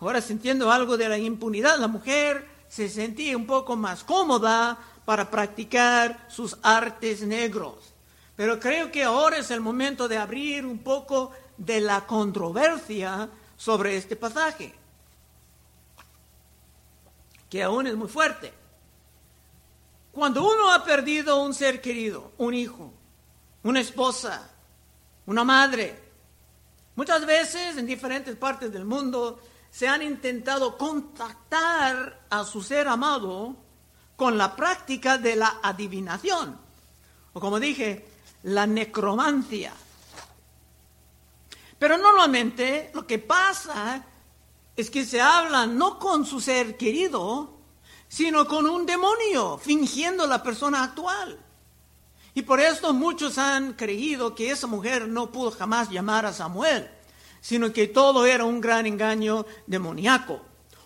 Ahora 0.00 0.20
sintiendo 0.20 0.70
algo 0.70 0.96
de 0.96 1.08
la 1.08 1.18
impunidad, 1.18 1.78
la 1.78 1.88
mujer 1.88 2.48
se 2.68 2.88
sentía 2.88 3.36
un 3.36 3.46
poco 3.46 3.76
más 3.76 4.02
cómoda 4.04 4.78
para 5.04 5.30
practicar 5.30 6.26
sus 6.28 6.56
artes 6.62 7.22
negros. 7.22 7.92
Pero 8.36 8.58
creo 8.58 8.90
que 8.90 9.04
ahora 9.04 9.38
es 9.38 9.50
el 9.50 9.60
momento 9.60 10.08
de 10.08 10.16
abrir 10.16 10.64
un 10.64 10.78
poco 10.78 11.32
de 11.58 11.80
la 11.80 12.06
controversia 12.06 13.28
sobre 13.56 13.96
este 13.96 14.16
pasaje, 14.16 14.74
que 17.50 17.62
aún 17.62 17.86
es 17.86 17.94
muy 17.94 18.08
fuerte. 18.08 18.59
Cuando 20.12 20.42
uno 20.42 20.72
ha 20.72 20.84
perdido 20.84 21.42
un 21.42 21.54
ser 21.54 21.80
querido, 21.80 22.32
un 22.38 22.54
hijo, 22.54 22.92
una 23.62 23.80
esposa, 23.80 24.50
una 25.26 25.44
madre, 25.44 25.96
muchas 26.96 27.24
veces 27.24 27.76
en 27.76 27.86
diferentes 27.86 28.34
partes 28.36 28.72
del 28.72 28.84
mundo 28.84 29.40
se 29.70 29.86
han 29.86 30.02
intentado 30.02 30.76
contactar 30.76 32.26
a 32.28 32.44
su 32.44 32.60
ser 32.60 32.88
amado 32.88 33.54
con 34.16 34.36
la 34.36 34.56
práctica 34.56 35.16
de 35.16 35.36
la 35.36 35.60
adivinación, 35.62 36.58
o 37.32 37.40
como 37.40 37.60
dije, 37.60 38.04
la 38.42 38.66
necromancia. 38.66 39.72
Pero 41.78 41.96
normalmente 41.96 42.90
lo 42.92 43.06
que 43.06 43.18
pasa 43.18 44.04
es 44.76 44.90
que 44.90 45.06
se 45.06 45.20
habla 45.20 45.66
no 45.66 45.98
con 45.98 46.26
su 46.26 46.40
ser 46.40 46.76
querido, 46.76 47.59
sino 48.10 48.44
con 48.48 48.66
un 48.66 48.84
demonio, 48.86 49.56
fingiendo 49.56 50.26
la 50.26 50.42
persona 50.42 50.82
actual. 50.82 51.38
Y 52.34 52.42
por 52.42 52.58
esto 52.58 52.92
muchos 52.92 53.38
han 53.38 53.74
creído 53.74 54.34
que 54.34 54.50
esa 54.50 54.66
mujer 54.66 55.06
no 55.06 55.30
pudo 55.30 55.52
jamás 55.52 55.90
llamar 55.90 56.26
a 56.26 56.32
Samuel, 56.32 56.90
sino 57.40 57.72
que 57.72 57.86
todo 57.86 58.26
era 58.26 58.44
un 58.44 58.60
gran 58.60 58.86
engaño 58.86 59.46
demoníaco. 59.68 60.40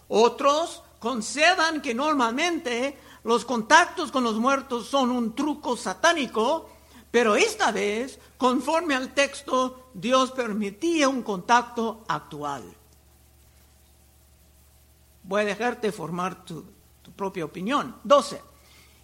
Otros 0.09 0.83
concedan 0.99 1.81
que 1.81 1.95
normalmente 1.95 2.99
los 3.25 3.47
contactos 3.47 4.13
con 4.13 4.23
los 4.23 4.35
muertos 4.35 4.87
son 4.87 5.11
un 5.11 5.35
truco 5.35 5.79
satánico, 5.79 6.69
pero 7.11 7.37
esta 7.37 7.73
vez, 7.73 8.19
conforme 8.37 8.95
al 8.95 9.15
texto, 9.15 9.89
Dios 9.95 10.31
permitía 10.33 11.09
un 11.09 11.23
contacto 11.23 12.05
actual. 12.07 12.65
Voy 15.23 15.41
a 15.41 15.47
dejarte 15.47 15.91
formar 15.91 16.45
tu, 16.45 16.74
propia 17.17 17.45
opinión. 17.45 17.97
12. 18.05 18.41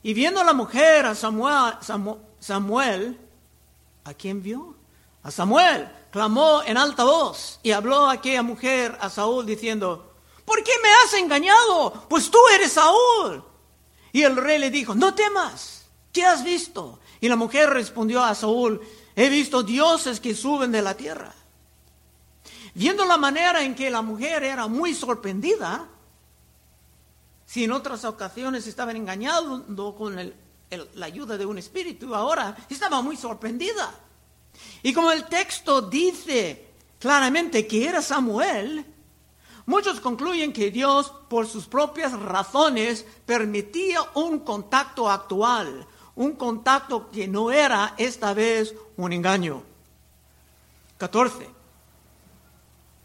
Y 0.02 0.14
viendo 0.14 0.42
la 0.42 0.52
mujer 0.52 1.06
a 1.06 1.14
Samuel, 1.14 1.74
Samuel, 2.38 3.18
¿a 4.04 4.14
quién 4.14 4.42
vio? 4.42 4.74
A 5.22 5.30
Samuel, 5.30 5.90
clamó 6.10 6.62
en 6.64 6.76
alta 6.76 7.04
voz 7.04 7.60
y 7.62 7.72
habló 7.72 8.06
a 8.06 8.12
aquella 8.12 8.42
mujer 8.42 8.96
a 9.00 9.10
Saúl 9.10 9.44
diciendo, 9.44 10.14
¿por 10.44 10.62
qué 10.64 10.72
me 10.82 10.88
has 10.88 11.14
engañado? 11.14 12.06
Pues 12.08 12.30
tú 12.30 12.38
eres 12.54 12.72
Saúl. 12.72 13.44
Y 14.12 14.22
el 14.22 14.36
rey 14.36 14.58
le 14.58 14.70
dijo, 14.70 14.94
no 14.94 15.14
temas, 15.14 15.84
¿qué 16.12 16.24
has 16.24 16.42
visto? 16.42 16.98
Y 17.20 17.28
la 17.28 17.36
mujer 17.36 17.70
respondió 17.70 18.22
a 18.24 18.34
Saúl, 18.34 18.80
he 19.14 19.28
visto 19.28 19.62
dioses 19.62 20.18
que 20.18 20.34
suben 20.34 20.72
de 20.72 20.82
la 20.82 20.96
tierra. 20.96 21.34
Viendo 22.74 23.04
la 23.04 23.16
manera 23.16 23.62
en 23.62 23.74
que 23.74 23.90
la 23.90 24.00
mujer 24.00 24.42
era 24.42 24.66
muy 24.66 24.94
sorprendida, 24.94 25.88
si 27.50 27.64
en 27.64 27.72
otras 27.72 28.04
ocasiones 28.04 28.68
estaban 28.68 28.94
engañando 28.94 29.96
con 29.96 30.14
la 30.14 31.06
ayuda 31.06 31.36
de 31.36 31.44
un 31.44 31.58
espíritu, 31.58 32.14
ahora 32.14 32.56
estaba 32.68 33.02
muy 33.02 33.16
sorprendida. 33.16 33.92
Y 34.84 34.92
como 34.92 35.10
el 35.10 35.24
texto 35.24 35.82
dice 35.82 36.68
claramente 37.00 37.66
que 37.66 37.88
era 37.88 38.02
Samuel, 38.02 38.86
muchos 39.66 39.98
concluyen 39.98 40.52
que 40.52 40.70
Dios, 40.70 41.12
por 41.28 41.48
sus 41.48 41.66
propias 41.66 42.12
razones, 42.12 43.04
permitía 43.26 43.98
un 44.14 44.38
contacto 44.38 45.10
actual, 45.10 45.88
un 46.14 46.34
contacto 46.36 47.10
que 47.10 47.26
no 47.26 47.50
era 47.50 47.96
esta 47.98 48.32
vez 48.32 48.76
un 48.96 49.12
engaño. 49.12 49.64
14. 50.98 51.50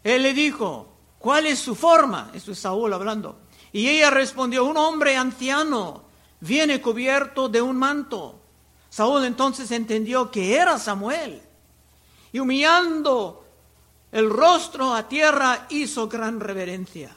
Él 0.04 0.22
le 0.22 0.32
dijo, 0.32 0.86
¿cuál 1.18 1.46
es 1.46 1.58
su 1.58 1.74
forma? 1.74 2.30
Eso 2.32 2.52
es 2.52 2.60
Saúl 2.60 2.92
hablando. 2.92 3.40
Y 3.72 3.88
ella 3.88 4.10
respondió, 4.10 4.64
un 4.64 4.76
hombre 4.76 5.16
anciano 5.16 6.04
viene 6.40 6.80
cubierto 6.80 7.48
de 7.48 7.62
un 7.62 7.76
manto. 7.76 8.40
Saúl 8.88 9.24
entonces 9.24 9.70
entendió 9.70 10.30
que 10.30 10.56
era 10.56 10.78
Samuel 10.78 11.42
y 12.32 12.38
humillando 12.38 13.44
el 14.12 14.30
rostro 14.30 14.92
a 14.94 15.08
tierra 15.08 15.66
hizo 15.70 16.08
gran 16.08 16.40
reverencia. 16.40 17.14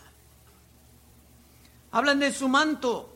Hablan 1.92 2.20
de 2.20 2.32
su 2.32 2.48
manto, 2.48 3.16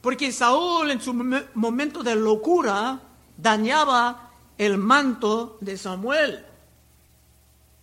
porque 0.00 0.32
Saúl 0.32 0.90
en 0.90 1.00
su 1.00 1.12
momento 1.12 2.02
de 2.02 2.14
locura 2.14 3.00
dañaba 3.36 4.30
el 4.58 4.78
manto 4.78 5.58
de 5.60 5.76
Samuel. 5.76 6.44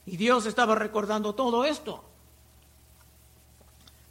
Y 0.06 0.18
Dios 0.18 0.46
estaba 0.46 0.76
recordando 0.76 1.36
todo 1.36 1.66
esto. 1.66 2.09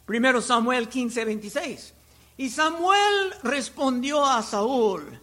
Primero 0.09 0.41
Samuel 0.41 0.89
15, 0.89 1.23
26. 1.23 1.93
Y 2.37 2.49
Samuel 2.49 3.31
respondió 3.43 4.25
a 4.25 4.41
Saúl, 4.41 5.21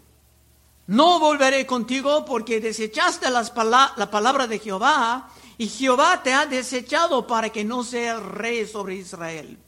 no 0.87 1.19
volveré 1.19 1.67
contigo 1.67 2.25
porque 2.25 2.61
desechaste 2.61 3.29
las 3.31 3.53
la 3.53 4.09
palabra 4.13 4.47
de 4.47 4.61
Jehová 4.61 5.29
y 5.59 5.67
Jehová 5.67 6.23
te 6.23 6.33
ha 6.33 6.47
desechado 6.47 7.27
para 7.27 7.51
que 7.51 7.65
no 7.65 7.83
seas 7.83 8.23
rey 8.23 8.65
sobre 8.65 8.95
Israel. 8.95 9.59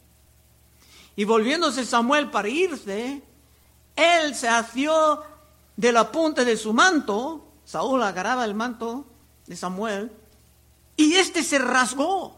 Y 1.17 1.25
volviéndose 1.25 1.85
Samuel 1.85 2.31
para 2.31 2.49
irse, 2.49 3.21
él 3.97 4.37
se 4.37 4.49
asió 4.49 5.25
de 5.75 5.91
la 5.91 6.13
punta 6.13 6.45
de 6.45 6.57
su 6.57 6.73
manto, 6.73 7.45
Saúl 7.65 8.05
agarraba 8.05 8.45
el 8.45 8.55
manto 8.55 9.05
de 9.49 9.57
Samuel, 9.57 10.13
y 10.97 11.15
éste 11.15 11.43
se 11.43 11.59
rasgó. 11.59 12.38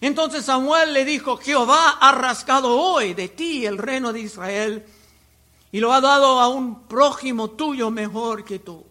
Entonces 0.00 0.44
Samuel 0.46 0.94
le 0.94 1.04
dijo, 1.04 1.36
Jehová 1.36 1.98
ha 2.00 2.12
rascado 2.12 2.74
hoy 2.74 3.14
de 3.14 3.28
ti 3.28 3.66
el 3.66 3.76
reino 3.76 4.12
de 4.12 4.20
Israel 4.20 4.86
y 5.72 5.80
lo 5.80 5.92
ha 5.92 6.00
dado 6.00 6.40
a 6.40 6.48
un 6.48 6.84
prójimo 6.88 7.50
tuyo 7.50 7.90
mejor 7.90 8.44
que 8.44 8.58
tú. 8.58 8.84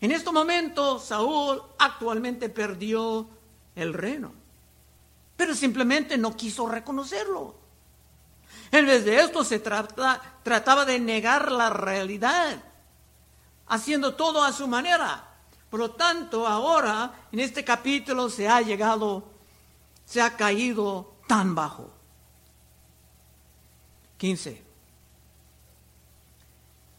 En 0.00 0.10
este 0.10 0.32
momento 0.32 0.98
Saúl 0.98 1.62
actualmente 1.78 2.48
perdió 2.48 3.28
el 3.76 3.94
reino, 3.94 4.32
pero 5.36 5.54
simplemente 5.54 6.18
no 6.18 6.36
quiso 6.36 6.66
reconocerlo. 6.66 7.54
En 8.72 8.86
vez 8.86 9.04
de 9.04 9.20
esto 9.20 9.44
se 9.44 9.60
trataba 9.60 10.84
de 10.84 10.98
negar 10.98 11.52
la 11.52 11.70
realidad, 11.70 12.60
haciendo 13.68 14.14
todo 14.14 14.42
a 14.42 14.52
su 14.52 14.66
manera. 14.66 15.28
Por 15.70 15.78
lo 15.78 15.92
tanto, 15.92 16.46
ahora 16.46 17.12
en 17.30 17.40
este 17.40 17.64
capítulo 17.64 18.28
se 18.28 18.48
ha 18.48 18.60
llegado, 18.60 19.31
se 20.12 20.20
ha 20.20 20.36
caído 20.36 21.14
tan 21.26 21.54
bajo. 21.54 21.90
15. 24.18 24.62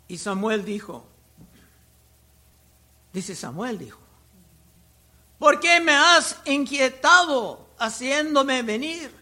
Y 0.08 0.18
Samuel 0.18 0.66
dijo, 0.66 1.06
dice 3.14 3.36
Samuel 3.36 3.78
dijo, 3.78 4.00
¿por 5.38 5.60
qué 5.60 5.80
me 5.80 5.92
has 5.92 6.38
inquietado 6.46 7.68
haciéndome 7.78 8.64
venir? 8.64 9.14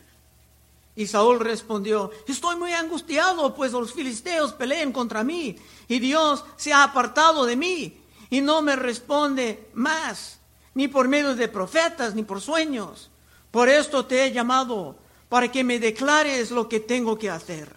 Y 0.95 1.05
Saúl 1.05 1.41
respondió, 1.41 2.11
estoy 2.29 2.55
muy 2.55 2.71
angustiado, 2.71 3.53
pues 3.53 3.73
los 3.73 3.91
filisteos 3.91 4.53
peleen 4.53 4.93
contra 4.93 5.25
mí, 5.25 5.57
y 5.89 5.99
Dios 5.99 6.45
se 6.55 6.71
ha 6.71 6.83
apartado 6.83 7.45
de 7.45 7.57
mí, 7.57 8.01
y 8.29 8.39
no 8.39 8.61
me 8.61 8.77
responde 8.77 9.69
más, 9.73 10.39
ni 10.75 10.87
por 10.87 11.09
medio 11.09 11.35
de 11.35 11.49
profetas, 11.49 12.15
ni 12.15 12.23
por 12.23 12.39
sueños. 12.39 13.10
Por 13.51 13.67
esto 13.69 14.05
te 14.05 14.25
he 14.25 14.31
llamado, 14.31 14.97
para 15.29 15.51
que 15.51 15.63
me 15.63 15.79
declares 15.79 16.51
lo 16.51 16.67
que 16.67 16.79
tengo 16.79 17.17
que 17.17 17.29
hacer. 17.29 17.75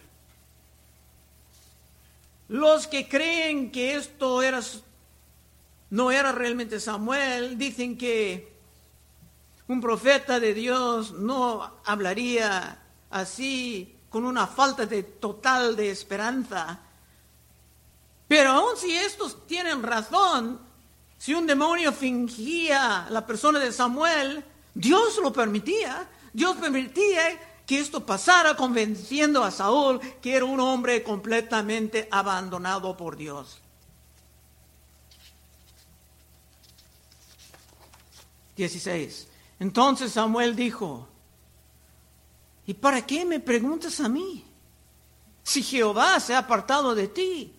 Los 2.49 2.87
que 2.87 3.09
creen 3.09 3.71
que 3.71 3.97
esto 3.97 4.41
no 5.91 6.11
era 6.11 6.33
realmente 6.33 6.81
Samuel, 6.81 7.59
dicen 7.59 7.97
que 7.99 8.53
un 9.67 9.81
profeta 9.81 10.39
de 10.39 10.55
Dios 10.55 11.13
no 11.13 11.81
hablaría 11.85 12.79
así 13.11 13.97
con 14.11 14.25
una 14.25 14.47
falta 14.47 14.87
de 14.87 15.03
total 15.03 15.75
de 15.75 15.91
esperanza. 15.91 16.81
Pero 18.29 18.51
aun 18.51 18.77
si 18.77 18.95
estos 18.95 19.47
tienen 19.47 19.83
razón, 19.83 20.61
si 21.19 21.35
un 21.35 21.47
demonio 21.47 21.93
fingía 21.93 23.07
la 23.11 23.27
persona 23.27 23.59
de 23.59 23.73
Samuel, 23.73 24.45
Dios 24.75 25.19
lo 25.23 25.33
permitía. 25.33 26.09
Dios 26.33 26.57
permitía 26.57 27.63
que 27.65 27.79
esto 27.79 28.05
pasara 28.05 28.57
convenciendo 28.57 29.43
a 29.43 29.51
Saúl 29.51 30.01
que 30.21 30.35
era 30.35 30.45
un 30.45 30.61
hombre 30.61 31.03
completamente 31.03 32.09
abandonado 32.11 32.97
por 32.97 33.17
Dios. 33.17 33.61
16. 38.57 39.29
Entonces 39.61 40.13
Samuel 40.13 40.55
dijo, 40.55 41.09
¿y 42.67 42.75
para 42.75 43.05
qué 43.05 43.25
me 43.25 43.41
preguntas 43.41 44.01
a 44.01 44.09
mí? 44.09 44.45
Si 45.43 45.63
Jehová 45.63 46.21
se 46.21 46.35
ha 46.35 46.39
apartado 46.39 46.95
de 46.95 47.09
ti 47.09 47.55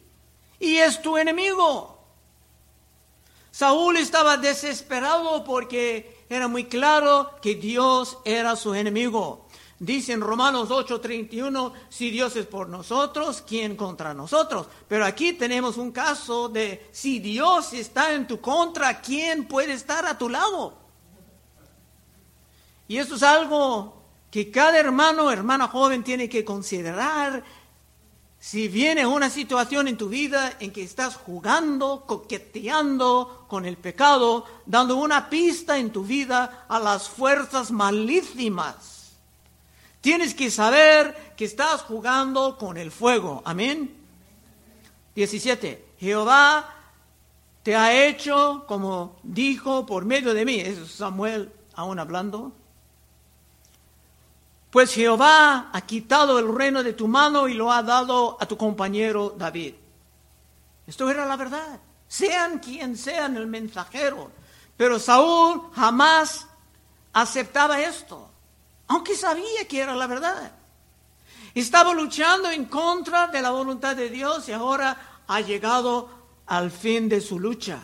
y 0.59 0.77
es 0.77 1.01
tu 1.01 1.17
enemigo. 1.17 1.95
Saúl 3.51 3.97
estaba 3.97 4.37
desesperado 4.37 5.43
porque 5.43 6.14
era 6.29 6.47
muy 6.47 6.65
claro 6.65 7.31
que 7.41 7.55
Dios 7.55 8.17
era 8.25 8.55
su 8.55 8.73
enemigo. 8.73 9.45
Dice 9.79 10.13
en 10.13 10.21
Romanos 10.21 10.69
8:31, 10.69 11.73
si 11.89 12.09
Dios 12.09 12.35
es 12.37 12.45
por 12.45 12.69
nosotros, 12.69 13.43
¿quién 13.45 13.75
contra 13.75 14.13
nosotros? 14.13 14.67
Pero 14.87 15.05
aquí 15.05 15.33
tenemos 15.33 15.77
un 15.77 15.91
caso 15.91 16.47
de 16.47 16.87
si 16.91 17.19
Dios 17.19 17.73
está 17.73 18.13
en 18.13 18.25
tu 18.25 18.39
contra, 18.39 19.01
¿quién 19.01 19.47
puede 19.47 19.73
estar 19.73 20.05
a 20.05 20.17
tu 20.17 20.29
lado? 20.29 20.77
Y 22.87 22.97
esto 22.97 23.15
es 23.15 23.23
algo 23.23 24.01
que 24.31 24.49
cada 24.49 24.79
hermano, 24.79 25.29
hermana 25.31 25.67
joven 25.67 26.03
tiene 26.03 26.29
que 26.29 26.45
considerar 26.45 27.43
si 28.39 28.67
viene 28.67 29.05
una 29.05 29.29
situación 29.29 29.87
en 29.87 29.97
tu 29.97 30.09
vida 30.09 30.53
en 30.59 30.71
que 30.71 30.83
estás 30.83 31.15
jugando, 31.15 32.03
coqueteando 32.05 33.45
con 33.47 33.65
el 33.65 33.77
pecado, 33.77 34.45
dando 34.65 34.97
una 34.97 35.29
pista 35.29 35.77
en 35.77 35.91
tu 35.91 36.03
vida 36.03 36.65
a 36.67 36.79
las 36.79 37.09
fuerzas 37.09 37.71
malísimas, 37.71 39.13
tienes 40.01 40.35
que 40.35 40.51
saber 40.51 41.33
que 41.35 41.45
estás 41.45 41.81
jugando 41.81 42.57
con 42.57 42.77
el 42.77 42.91
fuego. 42.91 43.41
Amén. 43.45 43.95
17. 45.15 45.83
Jehová 45.99 46.75
te 47.63 47.75
ha 47.75 48.05
hecho 48.05 48.65
como 48.67 49.15
dijo 49.23 49.85
por 49.85 50.05
medio 50.05 50.33
de 50.33 50.45
mí. 50.45 50.59
Es 50.59 50.91
Samuel 50.91 51.51
aún 51.73 51.97
hablando. 51.97 52.51
Pues 54.75 54.93
Jehová 54.93 55.69
ha 55.71 55.81
quitado 55.85 56.37
el 56.37 56.53
reino 56.53 56.83
de 56.83 56.91
tu 56.91 57.07
mano 57.07 57.47
y 57.47 57.53
lo 57.53 57.71
ha 57.71 57.81
dado 57.81 58.35
a 58.41 58.45
tu 58.45 58.57
compañero 58.57 59.33
David. 59.37 59.73
Esto 60.85 61.09
era 61.09 61.25
la 61.25 61.37
verdad. 61.37 61.79
Sean 62.09 62.59
quien 62.59 62.97
sean 62.97 63.37
el 63.37 63.47
mensajero. 63.47 64.33
Pero 64.75 64.99
Saúl 64.99 65.71
jamás 65.73 66.47
aceptaba 67.13 67.79
esto, 67.79 68.29
aunque 68.89 69.15
sabía 69.15 69.65
que 69.65 69.79
era 69.79 69.95
la 69.95 70.07
verdad. 70.07 70.51
Estaba 71.53 71.93
luchando 71.93 72.51
en 72.51 72.65
contra 72.65 73.27
de 73.27 73.41
la 73.41 73.51
voluntad 73.51 73.95
de 73.95 74.09
Dios 74.09 74.49
y 74.49 74.51
ahora 74.51 75.21
ha 75.25 75.39
llegado 75.39 76.09
al 76.47 76.69
fin 76.69 77.07
de 77.07 77.21
su 77.21 77.39
lucha. 77.39 77.79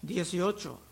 18. 0.00 0.89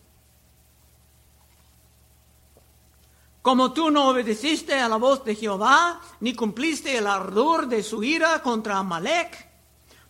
Como 3.48 3.72
tú 3.72 3.90
no 3.90 4.11
obedeciste 4.11 4.74
a 4.74 4.90
la 4.90 4.96
voz 4.96 5.24
de 5.24 5.34
Jehová, 5.34 6.02
ni 6.20 6.34
cumpliste 6.34 6.98
el 6.98 7.06
ardor 7.06 7.66
de 7.66 7.82
su 7.82 8.04
ira 8.04 8.42
contra 8.42 8.76
Amalek, 8.76 9.48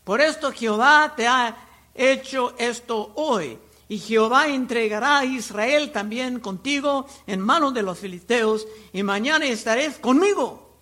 por 0.03 0.21
esto 0.21 0.51
Jehová 0.51 1.15
te 1.17 1.29
ha 1.29 1.57
hecho 1.95 2.57
esto 2.59 3.13
hoy. 3.15 3.57
Y 3.89 4.01
Jehová 4.01 4.49
entregará 4.49 5.19
a 5.19 5.25
Israel 5.25 5.93
también 5.93 6.41
contigo 6.41 7.07
en 7.29 7.39
manos 7.41 7.73
de 7.75 7.85
los 7.85 8.01
filisteos, 8.01 8.67
y 8.93 9.05
mañana 9.05 9.45
estaréis 9.45 9.99
conmigo, 9.99 10.73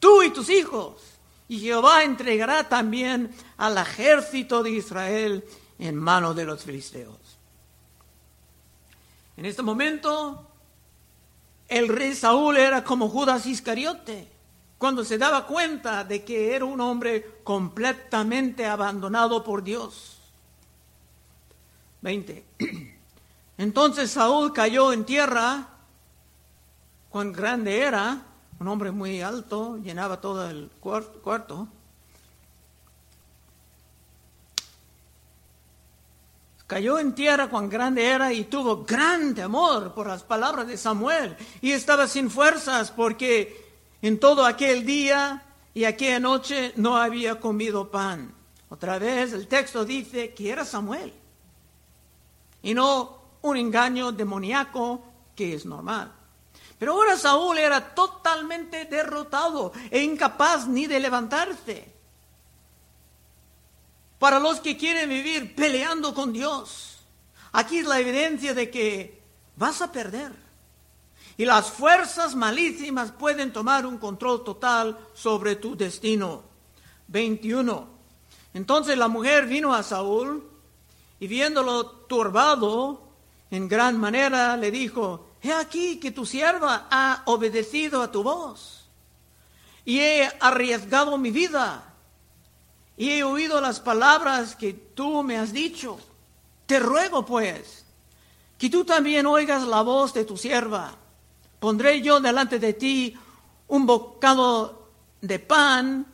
tú 0.00 0.20
y 0.24 0.30
tus 0.30 0.50
hijos. 0.50 1.00
Y 1.46 1.60
Jehová 1.60 2.02
entregará 2.02 2.68
también 2.68 3.32
al 3.56 3.78
ejército 3.78 4.64
de 4.64 4.70
Israel 4.70 5.44
en 5.78 5.94
manos 5.94 6.34
de 6.34 6.44
los 6.44 6.60
filisteos. 6.60 7.38
En 9.36 9.46
este 9.46 9.62
momento 9.62 10.53
el 11.68 11.88
rey 11.88 12.14
Saúl 12.14 12.56
era 12.56 12.84
como 12.84 13.08
Judas 13.08 13.46
Iscariote, 13.46 14.28
cuando 14.78 15.04
se 15.04 15.18
daba 15.18 15.46
cuenta 15.46 16.04
de 16.04 16.24
que 16.24 16.54
era 16.54 16.64
un 16.64 16.80
hombre 16.80 17.40
completamente 17.42 18.66
abandonado 18.66 19.42
por 19.42 19.62
Dios. 19.62 20.18
20. 22.02 22.44
Entonces 23.58 24.10
Saúl 24.10 24.52
cayó 24.52 24.92
en 24.92 25.04
tierra, 25.04 25.68
cuán 27.08 27.32
grande 27.32 27.80
era, 27.80 28.22
un 28.60 28.68
hombre 28.68 28.90
muy 28.90 29.22
alto, 29.22 29.78
llenaba 29.78 30.20
todo 30.20 30.48
el 30.48 30.70
cuarto. 30.80 31.68
Cayó 36.74 36.98
en 36.98 37.14
tierra 37.14 37.48
cuán 37.48 37.68
grande 37.68 38.04
era 38.04 38.32
y 38.32 38.46
tuvo 38.46 38.82
gran 38.84 39.32
temor 39.32 39.94
por 39.94 40.08
las 40.08 40.24
palabras 40.24 40.66
de 40.66 40.76
Samuel 40.76 41.36
y 41.60 41.70
estaba 41.70 42.08
sin 42.08 42.28
fuerzas 42.28 42.90
porque 42.90 43.64
en 44.02 44.18
todo 44.18 44.44
aquel 44.44 44.84
día 44.84 45.44
y 45.72 45.84
aquella 45.84 46.18
noche 46.18 46.72
no 46.74 46.96
había 46.96 47.38
comido 47.38 47.92
pan. 47.92 48.34
Otra 48.70 48.98
vez 48.98 49.32
el 49.32 49.46
texto 49.46 49.84
dice 49.84 50.34
que 50.34 50.50
era 50.50 50.64
Samuel 50.64 51.12
y 52.60 52.74
no 52.74 53.18
un 53.42 53.56
engaño 53.56 54.10
demoníaco 54.10 55.00
que 55.36 55.54
es 55.54 55.64
normal. 55.66 56.10
Pero 56.76 56.94
ahora 56.94 57.16
Saúl 57.16 57.56
era 57.56 57.94
totalmente 57.94 58.86
derrotado 58.86 59.72
e 59.92 60.02
incapaz 60.02 60.66
ni 60.66 60.88
de 60.88 60.98
levantarse 60.98 61.93
para 64.18 64.38
los 64.38 64.60
que 64.60 64.76
quieren 64.76 65.08
vivir 65.08 65.54
peleando 65.54 66.14
con 66.14 66.32
Dios. 66.32 66.98
Aquí 67.52 67.78
es 67.78 67.86
la 67.86 68.00
evidencia 68.00 68.54
de 68.54 68.70
que 68.70 69.22
vas 69.56 69.82
a 69.82 69.92
perder. 69.92 70.32
Y 71.36 71.44
las 71.44 71.70
fuerzas 71.70 72.34
malísimas 72.34 73.12
pueden 73.12 73.52
tomar 73.52 73.86
un 73.86 73.98
control 73.98 74.44
total 74.44 74.98
sobre 75.14 75.56
tu 75.56 75.76
destino. 75.76 76.42
21. 77.08 77.88
Entonces 78.54 78.96
la 78.96 79.08
mujer 79.08 79.46
vino 79.46 79.74
a 79.74 79.82
Saúl 79.82 80.48
y 81.18 81.26
viéndolo 81.26 81.86
turbado 81.86 83.08
en 83.50 83.68
gran 83.68 83.98
manera 83.98 84.56
le 84.56 84.70
dijo, 84.70 85.26
he 85.42 85.52
aquí 85.52 85.98
que 85.98 86.10
tu 86.10 86.24
sierva 86.24 86.86
ha 86.90 87.22
obedecido 87.26 88.02
a 88.02 88.10
tu 88.10 88.22
voz 88.22 88.88
y 89.84 90.00
he 90.00 90.30
arriesgado 90.40 91.18
mi 91.18 91.30
vida 91.30 91.93
y 92.96 93.10
he 93.10 93.24
oído 93.24 93.60
las 93.60 93.80
palabras 93.80 94.54
que 94.54 94.72
tú 94.72 95.22
me 95.22 95.38
has 95.38 95.52
dicho. 95.52 95.98
Te 96.66 96.78
ruego, 96.78 97.24
pues, 97.24 97.84
que 98.58 98.70
tú 98.70 98.84
también 98.84 99.26
oigas 99.26 99.64
la 99.64 99.82
voz 99.82 100.14
de 100.14 100.24
tu 100.24 100.36
sierva. 100.36 100.96
Pondré 101.58 102.00
yo 102.02 102.20
delante 102.20 102.58
de 102.58 102.72
ti 102.72 103.16
un 103.68 103.86
bocado 103.86 104.88
de 105.20 105.38
pan 105.38 106.06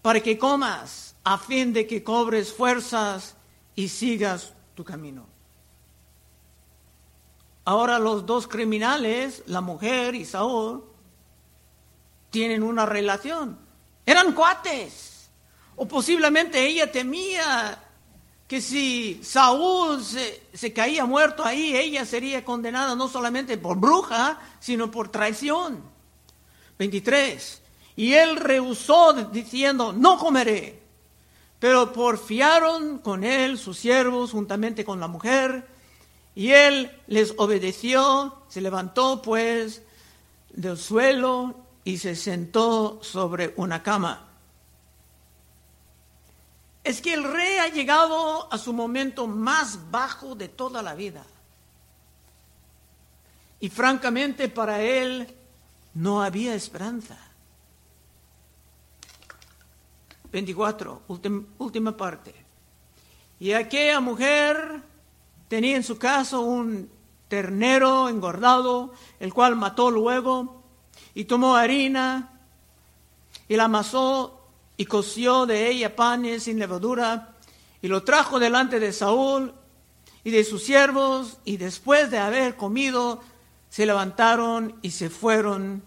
para 0.00 0.20
que 0.20 0.38
comas, 0.38 1.14
a 1.24 1.38
fin 1.38 1.72
de 1.72 1.86
que 1.86 2.02
cobres 2.02 2.52
fuerzas 2.52 3.36
y 3.74 3.88
sigas 3.88 4.52
tu 4.74 4.84
camino. 4.84 5.26
Ahora 7.64 7.98
los 7.98 8.26
dos 8.26 8.48
criminales, 8.48 9.44
la 9.46 9.60
mujer 9.60 10.14
y 10.14 10.24
Saúl, 10.24 10.84
tienen 12.30 12.62
una 12.62 12.86
relación. 12.86 13.58
Eran 14.04 14.32
cuates. 14.32 15.11
O 15.76 15.86
posiblemente 15.88 16.64
ella 16.66 16.90
temía 16.90 17.78
que 18.46 18.60
si 18.60 19.20
Saúl 19.24 20.02
se, 20.04 20.72
caía 20.74 21.06
muerto 21.06 21.42
ahí, 21.42 21.74
ella 21.74 22.04
sería 22.04 22.44
condenada 22.44 22.94
no 22.94 23.08
solamente 23.08 23.56
por 23.56 23.78
bruja, 23.78 24.38
sino 24.60 24.90
por 24.90 25.08
traición. 25.08 25.82
23. 26.78 27.62
Y 27.96 28.12
él 28.12 28.36
rehusó 28.36 29.14
diciendo, 29.32 29.94
no 29.94 30.18
comeré. 30.18 30.82
Pero 31.58 31.92
porfiaron 31.92 32.98
con 32.98 33.24
él 33.24 33.56
sus 33.56 33.78
siervos 33.78 34.32
juntamente 34.32 34.84
con 34.84 35.00
la 35.00 35.08
mujer, 35.08 35.66
y 36.34 36.50
él 36.50 36.90
les 37.06 37.34
obedeció, 37.38 38.42
se 38.48 38.60
levantó 38.60 39.22
pues 39.22 39.82
del 40.50 40.76
suelo 40.76 41.54
y 41.84 41.98
se 41.98 42.16
sentó 42.16 42.98
sobre 43.02 43.54
una 43.56 43.82
cama 43.82 44.31
es 46.84 47.00
que 47.00 47.14
el 47.14 47.24
rey 47.24 47.58
ha 47.58 47.68
llegado 47.68 48.52
a 48.52 48.58
su 48.58 48.72
momento 48.72 49.26
más 49.26 49.90
bajo 49.90 50.34
de 50.34 50.48
toda 50.48 50.82
la 50.82 50.94
vida. 50.94 51.24
Y 53.60 53.68
francamente 53.68 54.48
para 54.48 54.82
él 54.82 55.32
no 55.94 56.22
había 56.22 56.54
esperanza. 56.54 57.16
24, 60.32 61.02
última, 61.58 61.96
parte. 61.96 62.34
Y 63.38 63.52
aquella 63.52 64.00
mujer 64.00 64.82
tenía 65.48 65.76
en 65.76 65.84
su 65.84 65.98
casa 65.98 66.38
un 66.38 66.90
ternero 67.28 68.08
engordado, 68.08 68.94
el 69.20 69.32
cual 69.32 69.56
mató 69.56 69.90
luego, 69.90 70.62
y 71.14 71.26
tomó 71.26 71.54
harina 71.54 72.40
y 73.46 73.56
la 73.56 73.64
amasó 73.64 74.41
y 74.82 74.86
coció 74.86 75.46
de 75.46 75.68
ella 75.68 75.94
panes 75.94 76.42
sin 76.42 76.58
levadura 76.58 77.36
y 77.80 77.86
lo 77.86 78.02
trajo 78.02 78.40
delante 78.40 78.80
de 78.80 78.92
Saúl 78.92 79.54
y 80.24 80.32
de 80.32 80.42
sus 80.42 80.64
siervos 80.64 81.38
y 81.44 81.56
después 81.56 82.10
de 82.10 82.18
haber 82.18 82.56
comido 82.56 83.22
se 83.70 83.86
levantaron 83.86 84.80
y 84.82 84.90
se 84.90 85.08
fueron 85.08 85.84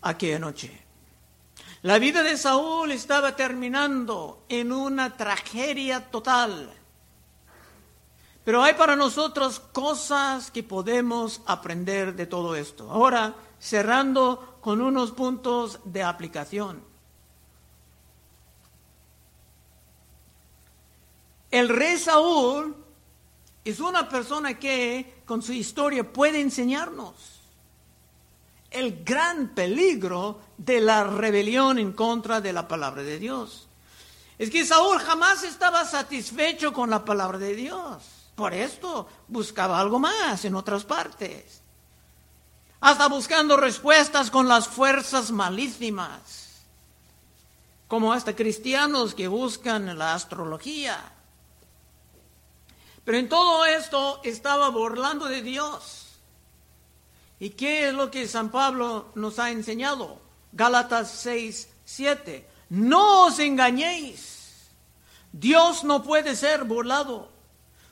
aquella 0.00 0.38
noche. 0.38 0.82
La 1.82 1.98
vida 1.98 2.22
de 2.22 2.38
Saúl 2.38 2.90
estaba 2.90 3.36
terminando 3.36 4.46
en 4.48 4.72
una 4.72 5.14
tragedia 5.18 6.10
total. 6.10 6.72
Pero 8.46 8.62
hay 8.62 8.72
para 8.72 8.96
nosotros 8.96 9.60
cosas 9.60 10.50
que 10.50 10.62
podemos 10.62 11.42
aprender 11.44 12.16
de 12.16 12.24
todo 12.24 12.56
esto. 12.56 12.90
Ahora, 12.90 13.34
cerrando 13.58 14.56
con 14.62 14.80
unos 14.80 15.10
puntos 15.10 15.80
de 15.84 16.02
aplicación. 16.02 16.95
El 21.56 21.70
rey 21.70 21.96
Saúl 21.96 22.76
es 23.64 23.80
una 23.80 24.10
persona 24.10 24.58
que 24.58 25.22
con 25.24 25.40
su 25.40 25.54
historia 25.54 26.12
puede 26.12 26.38
enseñarnos 26.38 27.14
el 28.70 29.02
gran 29.02 29.54
peligro 29.54 30.38
de 30.58 30.82
la 30.82 31.04
rebelión 31.04 31.78
en 31.78 31.92
contra 31.92 32.42
de 32.42 32.52
la 32.52 32.68
palabra 32.68 33.02
de 33.02 33.18
Dios. 33.18 33.68
Es 34.36 34.50
que 34.50 34.66
Saúl 34.66 34.98
jamás 34.98 35.44
estaba 35.44 35.86
satisfecho 35.86 36.74
con 36.74 36.90
la 36.90 37.06
palabra 37.06 37.38
de 37.38 37.56
Dios. 37.56 38.02
Por 38.34 38.52
esto 38.52 39.08
buscaba 39.26 39.80
algo 39.80 39.98
más 39.98 40.44
en 40.44 40.56
otras 40.56 40.84
partes. 40.84 41.62
Hasta 42.80 43.08
buscando 43.08 43.56
respuestas 43.56 44.30
con 44.30 44.46
las 44.46 44.68
fuerzas 44.68 45.30
malísimas. 45.30 46.66
Como 47.88 48.12
hasta 48.12 48.36
cristianos 48.36 49.14
que 49.14 49.26
buscan 49.26 49.96
la 49.96 50.12
astrología. 50.12 51.14
Pero 53.06 53.18
en 53.18 53.28
todo 53.28 53.64
esto 53.64 54.20
estaba 54.24 54.68
burlando 54.68 55.26
de 55.26 55.40
Dios. 55.40 56.18
¿Y 57.38 57.50
qué 57.50 57.86
es 57.86 57.94
lo 57.94 58.10
que 58.10 58.26
San 58.26 58.50
Pablo 58.50 59.12
nos 59.14 59.38
ha 59.38 59.52
enseñado? 59.52 60.20
Gálatas 60.50 61.12
6, 61.22 61.68
7. 61.84 62.48
No 62.70 63.26
os 63.26 63.38
engañéis. 63.38 64.72
Dios 65.30 65.84
no 65.84 66.02
puede 66.02 66.34
ser 66.34 66.64
burlado, 66.64 67.30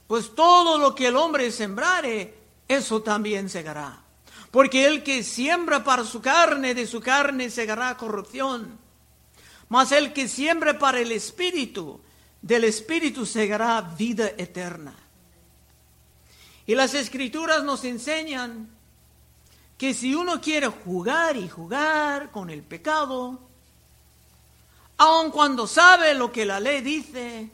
pues 0.09 0.35
todo 0.35 0.79
lo 0.79 0.97
que 0.97 1.07
el 1.07 1.17
hombre 1.17 1.53
sembrare, 1.53 2.35
eso 2.67 3.01
también 3.03 3.49
segará. 3.49 4.03
Porque 4.51 4.85
el 4.87 5.05
que 5.05 5.23
siembra 5.23 5.85
para 5.85 6.03
su 6.03 6.21
carne, 6.21 6.75
de 6.75 6.89
su 6.89 7.01
carne 7.01 7.51
segará 7.51 7.97
corrupción. 7.97 8.81
Mas 9.69 9.93
el 9.93 10.13
que 10.13 10.27
siembra 10.27 10.77
para 10.77 10.99
el 10.99 11.13
espíritu, 11.13 12.01
del 12.43 12.65
espíritu 12.65 13.25
segará 13.27 13.81
vida 13.81 14.33
eterna. 14.37 15.04
Y 16.67 16.75
las 16.75 16.95
escrituras 16.95 17.63
nos 17.63 17.85
enseñan 17.85 18.69
que 19.77 19.93
si 19.93 20.15
uno 20.15 20.41
quiere 20.41 20.69
jugar 20.69 21.37
y 21.37 21.49
jugar 21.49 22.31
con 22.31 22.49
el 22.49 22.63
pecado, 22.63 23.39
aun 24.97 25.31
cuando 25.31 25.67
sabe 25.67 26.15
lo 26.15 26.33
que 26.33 26.47
la 26.47 26.61
ley 26.61 26.81
dice, 26.81 27.51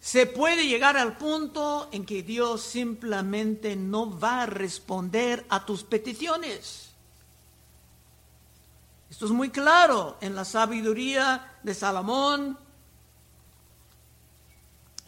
se 0.00 0.26
puede 0.26 0.66
llegar 0.66 0.96
al 0.96 1.16
punto 1.16 1.88
en 1.92 2.04
que 2.04 2.22
Dios 2.22 2.62
simplemente 2.62 3.74
no 3.74 4.18
va 4.18 4.42
a 4.42 4.46
responder 4.46 5.46
a 5.48 5.64
tus 5.64 5.82
peticiones. 5.82 6.90
Esto 9.08 9.26
es 9.26 9.30
muy 9.30 9.50
claro 9.50 10.18
en 10.20 10.34
la 10.34 10.44
sabiduría 10.44 11.58
de 11.62 11.74
Salomón 11.74 12.58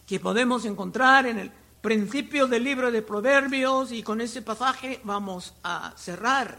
que 0.07 0.19
podemos 0.19 0.65
encontrar 0.65 1.27
en 1.27 1.37
el 1.37 1.51
principio 1.81 2.47
del 2.47 2.63
libro 2.63 2.91
de 2.91 3.01
Proverbios 3.01 3.91
y 3.91 4.03
con 4.03 4.19
ese 4.21 4.41
pasaje 4.41 4.99
vamos 5.03 5.53
a 5.63 5.93
cerrar. 5.95 6.57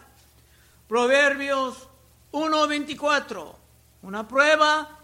Proverbios 0.88 1.88
1.24, 2.32 3.54
una 4.02 4.26
prueba 4.26 4.98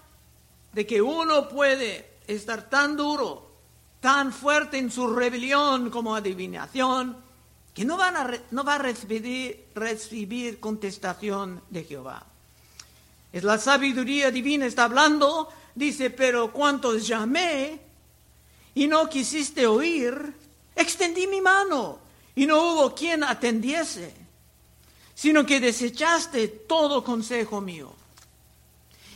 de 0.73 0.87
que 0.87 1.03
uno 1.03 1.49
puede 1.49 2.17
estar 2.27 2.69
tan 2.69 2.97
duro, 2.97 3.51
tan 4.01 4.33
fuerte 4.33 4.79
en 4.79 4.91
su 4.91 5.15
rebelión 5.15 5.91
como 5.91 6.17
adivinación, 6.17 7.17
que 7.75 7.85
no, 7.85 7.99
van 7.99 8.17
a 8.17 8.31
no 8.53 8.65
va 8.65 8.77
a 8.77 8.79
recibir, 8.79 9.67
recibir 9.75 10.59
contestación 10.61 11.61
de 11.69 11.85
Jehová. 11.85 12.25
Es 13.33 13.45
la 13.45 13.59
sabiduría 13.59 14.31
divina, 14.31 14.65
está 14.65 14.85
hablando, 14.85 15.51
dice, 15.75 16.09
pero 16.09 16.53
cuantos 16.53 17.07
llamé, 17.07 17.86
y 18.77 18.87
no 18.89 19.09
quisiste 19.09 19.67
oír, 19.67 20.35
extendí 20.77 21.27
mi 21.27 21.41
mano 21.41 21.99
y 22.35 22.45
no 22.45 22.63
hubo 22.63 22.95
quien 22.95 23.25
atendiese, 23.25 24.13
sino 25.15 25.47
que 25.47 25.61
desechaste 25.61 26.47
todo 26.49 27.03
consejo 27.03 27.63
mío. 27.63 27.95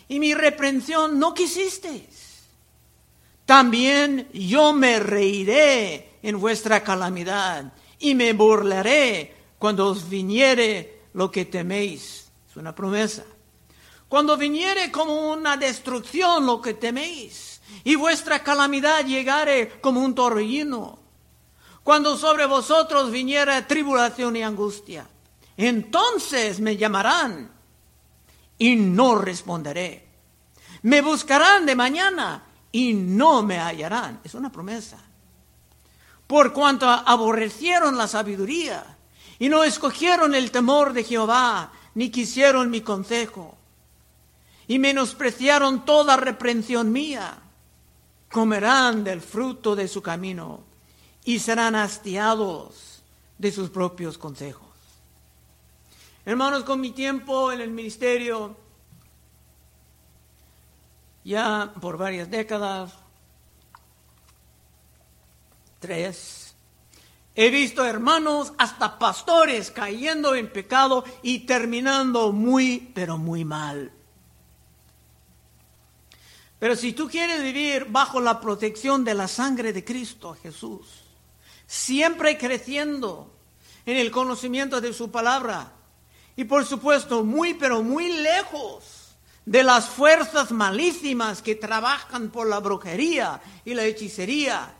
Y 0.09 0.18
mi 0.18 0.33
reprensión 0.33 1.18
no 1.18 1.35
quisiste. 1.35 2.09
También 3.44 4.31
yo 4.33 4.73
me 4.73 4.99
reiré 4.99 6.09
en 6.23 6.40
vuestra 6.40 6.83
calamidad 6.83 7.70
y 7.99 8.14
me 8.14 8.33
burlaré 8.33 9.35
cuando 9.59 9.88
os 9.88 10.09
viniere 10.09 11.03
lo 11.12 11.31
que 11.31 11.44
teméis. 11.44 12.31
Es 12.49 12.57
una 12.57 12.75
promesa. 12.75 13.27
Cuando 14.09 14.38
viniere 14.38 14.90
como 14.90 15.33
una 15.33 15.59
destrucción 15.59 16.46
lo 16.46 16.62
que 16.62 16.73
teméis 16.73 17.50
y 17.85 17.95
vuestra 17.95 18.43
calamidad 18.43 19.05
llegare 19.05 19.81
como 19.81 20.01
un 20.01 20.15
torbellino, 20.15 20.99
cuando 21.83 22.17
sobre 22.17 22.47
vosotros 22.47 23.11
viniera 23.11 23.67
tribulación 23.67 24.37
y 24.37 24.43
angustia, 24.43 25.07
entonces 25.57 26.61
me 26.61 26.77
llamarán 26.77 27.51
y 28.59 28.77
no 28.77 29.17
responderé. 29.17 30.09
Me 30.83 31.01
buscarán 31.03 31.67
de 31.67 31.75
mañana 31.75 32.45
y 32.73 32.93
no 32.93 33.43
me 33.43 33.59
hallarán. 33.59 34.21
Es 34.25 34.35
una 34.35 34.51
promesa. 34.51 34.99
Por 36.27 36.53
cuanto 36.53 36.89
aborrecieron 36.89 37.99
la 37.99 38.07
sabiduría 38.07 38.97
y 39.39 39.49
no 39.49 39.65
escogieron 39.65 40.35
el 40.35 40.51
temor 40.51 40.93
de 40.93 41.05
Jehová, 41.05 41.73
ni 41.95 42.11
quisieron 42.11 42.71
mi 42.71 42.83
consejo, 42.83 43.59
y 44.69 44.79
menospreciaron 44.79 45.85
toda 45.85 46.17
reprensión 46.17 46.93
mía 46.93 47.39
comerán 48.31 49.05
del 49.05 49.21
fruto 49.21 49.75
de 49.75 49.88
su 49.88 50.03
camino 50.03 50.61
y 51.25 51.38
serán 51.38 51.75
hastiados 51.75 53.03
de 53.38 53.53
sus 53.53 53.71
propios 53.71 54.19
consejos. 54.19 54.69
Hermanos, 56.25 56.64
con 56.64 56.81
mi 56.81 56.93
tiempo 56.93 57.51
en 57.51 57.61
el 57.61 57.71
ministerio, 57.71 58.57
ya 61.25 61.73
por 61.81 61.97
varias 61.97 62.31
décadas, 62.31 62.93
tres, 65.81 66.55
he 67.35 67.51
visto 67.51 67.85
hermanos, 67.85 68.53
hasta 68.59 68.99
pastores, 68.99 69.71
cayendo 69.71 70.35
en 70.35 70.53
pecado 70.53 71.05
y 71.23 71.40
terminando 71.40 72.33
muy, 72.33 72.90
pero 72.95 73.19
muy 73.19 73.45
mal. 73.45 73.93
Pero 76.61 76.77
si 76.77 76.92
tú 76.92 77.09
quieres 77.09 77.42
vivir 77.42 77.87
bajo 77.88 78.20
la 78.20 78.38
protección 78.38 79.03
de 79.03 79.14
la 79.14 79.27
sangre 79.27 79.73
de 79.73 79.83
Cristo 79.83 80.37
Jesús, 80.40 80.87
siempre 81.66 82.37
creciendo 82.37 83.33
en 83.87 83.96
el 83.96 84.11
conocimiento 84.11 84.79
de 84.79 84.92
su 84.92 85.11
palabra 85.11 85.73
y 86.37 86.44
por 86.44 86.66
supuesto 86.66 87.25
muy 87.25 87.55
pero 87.55 87.83
muy 87.83 88.12
lejos 88.12 89.16
de 89.46 89.62
las 89.62 89.88
fuerzas 89.88 90.53
malísimas 90.53 91.40
que 91.40 91.55
trabajan 91.55 92.29
por 92.29 92.46
la 92.46 92.61
brujería 92.61 93.40
y 93.64 93.73
la 93.73 93.85
hechicería, 93.85 94.75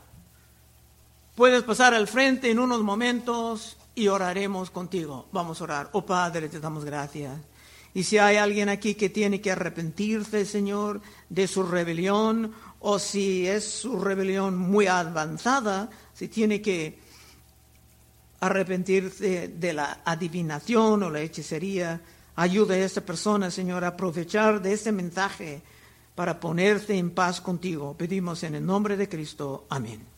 puedes 1.35 1.63
pasar 1.63 1.95
al 1.95 2.07
frente 2.07 2.51
en 2.51 2.59
unos 2.59 2.81
momentos 2.83 3.75
y 3.95 4.07
oraremos 4.07 4.69
contigo. 4.69 5.27
Vamos 5.31 5.59
a 5.59 5.63
orar. 5.63 5.89
Oh 5.93 6.05
Padre, 6.05 6.47
te 6.47 6.59
damos 6.59 6.85
gracias 6.85 7.33
y 7.93 8.03
si 8.03 8.17
hay 8.17 8.37
alguien 8.37 8.69
aquí 8.69 8.95
que 8.95 9.09
tiene 9.09 9.41
que 9.41 9.51
arrepentirse, 9.51 10.45
Señor, 10.45 11.01
de 11.29 11.47
su 11.47 11.63
rebelión, 11.63 12.53
o 12.79 12.99
si 12.99 13.47
es 13.47 13.63
su 13.63 13.99
rebelión 13.99 14.57
muy 14.57 14.87
avanzada, 14.87 15.89
si 16.13 16.27
tiene 16.27 16.61
que 16.61 16.97
arrepentirse 18.39 19.49
de 19.49 19.73
la 19.73 20.01
adivinación 20.03 21.03
o 21.03 21.09
la 21.09 21.21
hechicería, 21.21 22.01
ayude 22.35 22.81
a 22.81 22.85
esta 22.85 23.01
persona, 23.01 23.51
Señor, 23.51 23.83
a 23.83 23.89
aprovechar 23.89 24.61
de 24.61 24.73
este 24.73 24.91
mensaje 24.91 25.61
para 26.15 26.39
ponerse 26.39 26.97
en 26.97 27.11
paz 27.11 27.39
contigo. 27.39 27.95
Pedimos 27.97 28.43
en 28.43 28.55
el 28.55 28.65
nombre 28.65 28.97
de 28.97 29.07
Cristo. 29.07 29.65
Amén. 29.69 30.10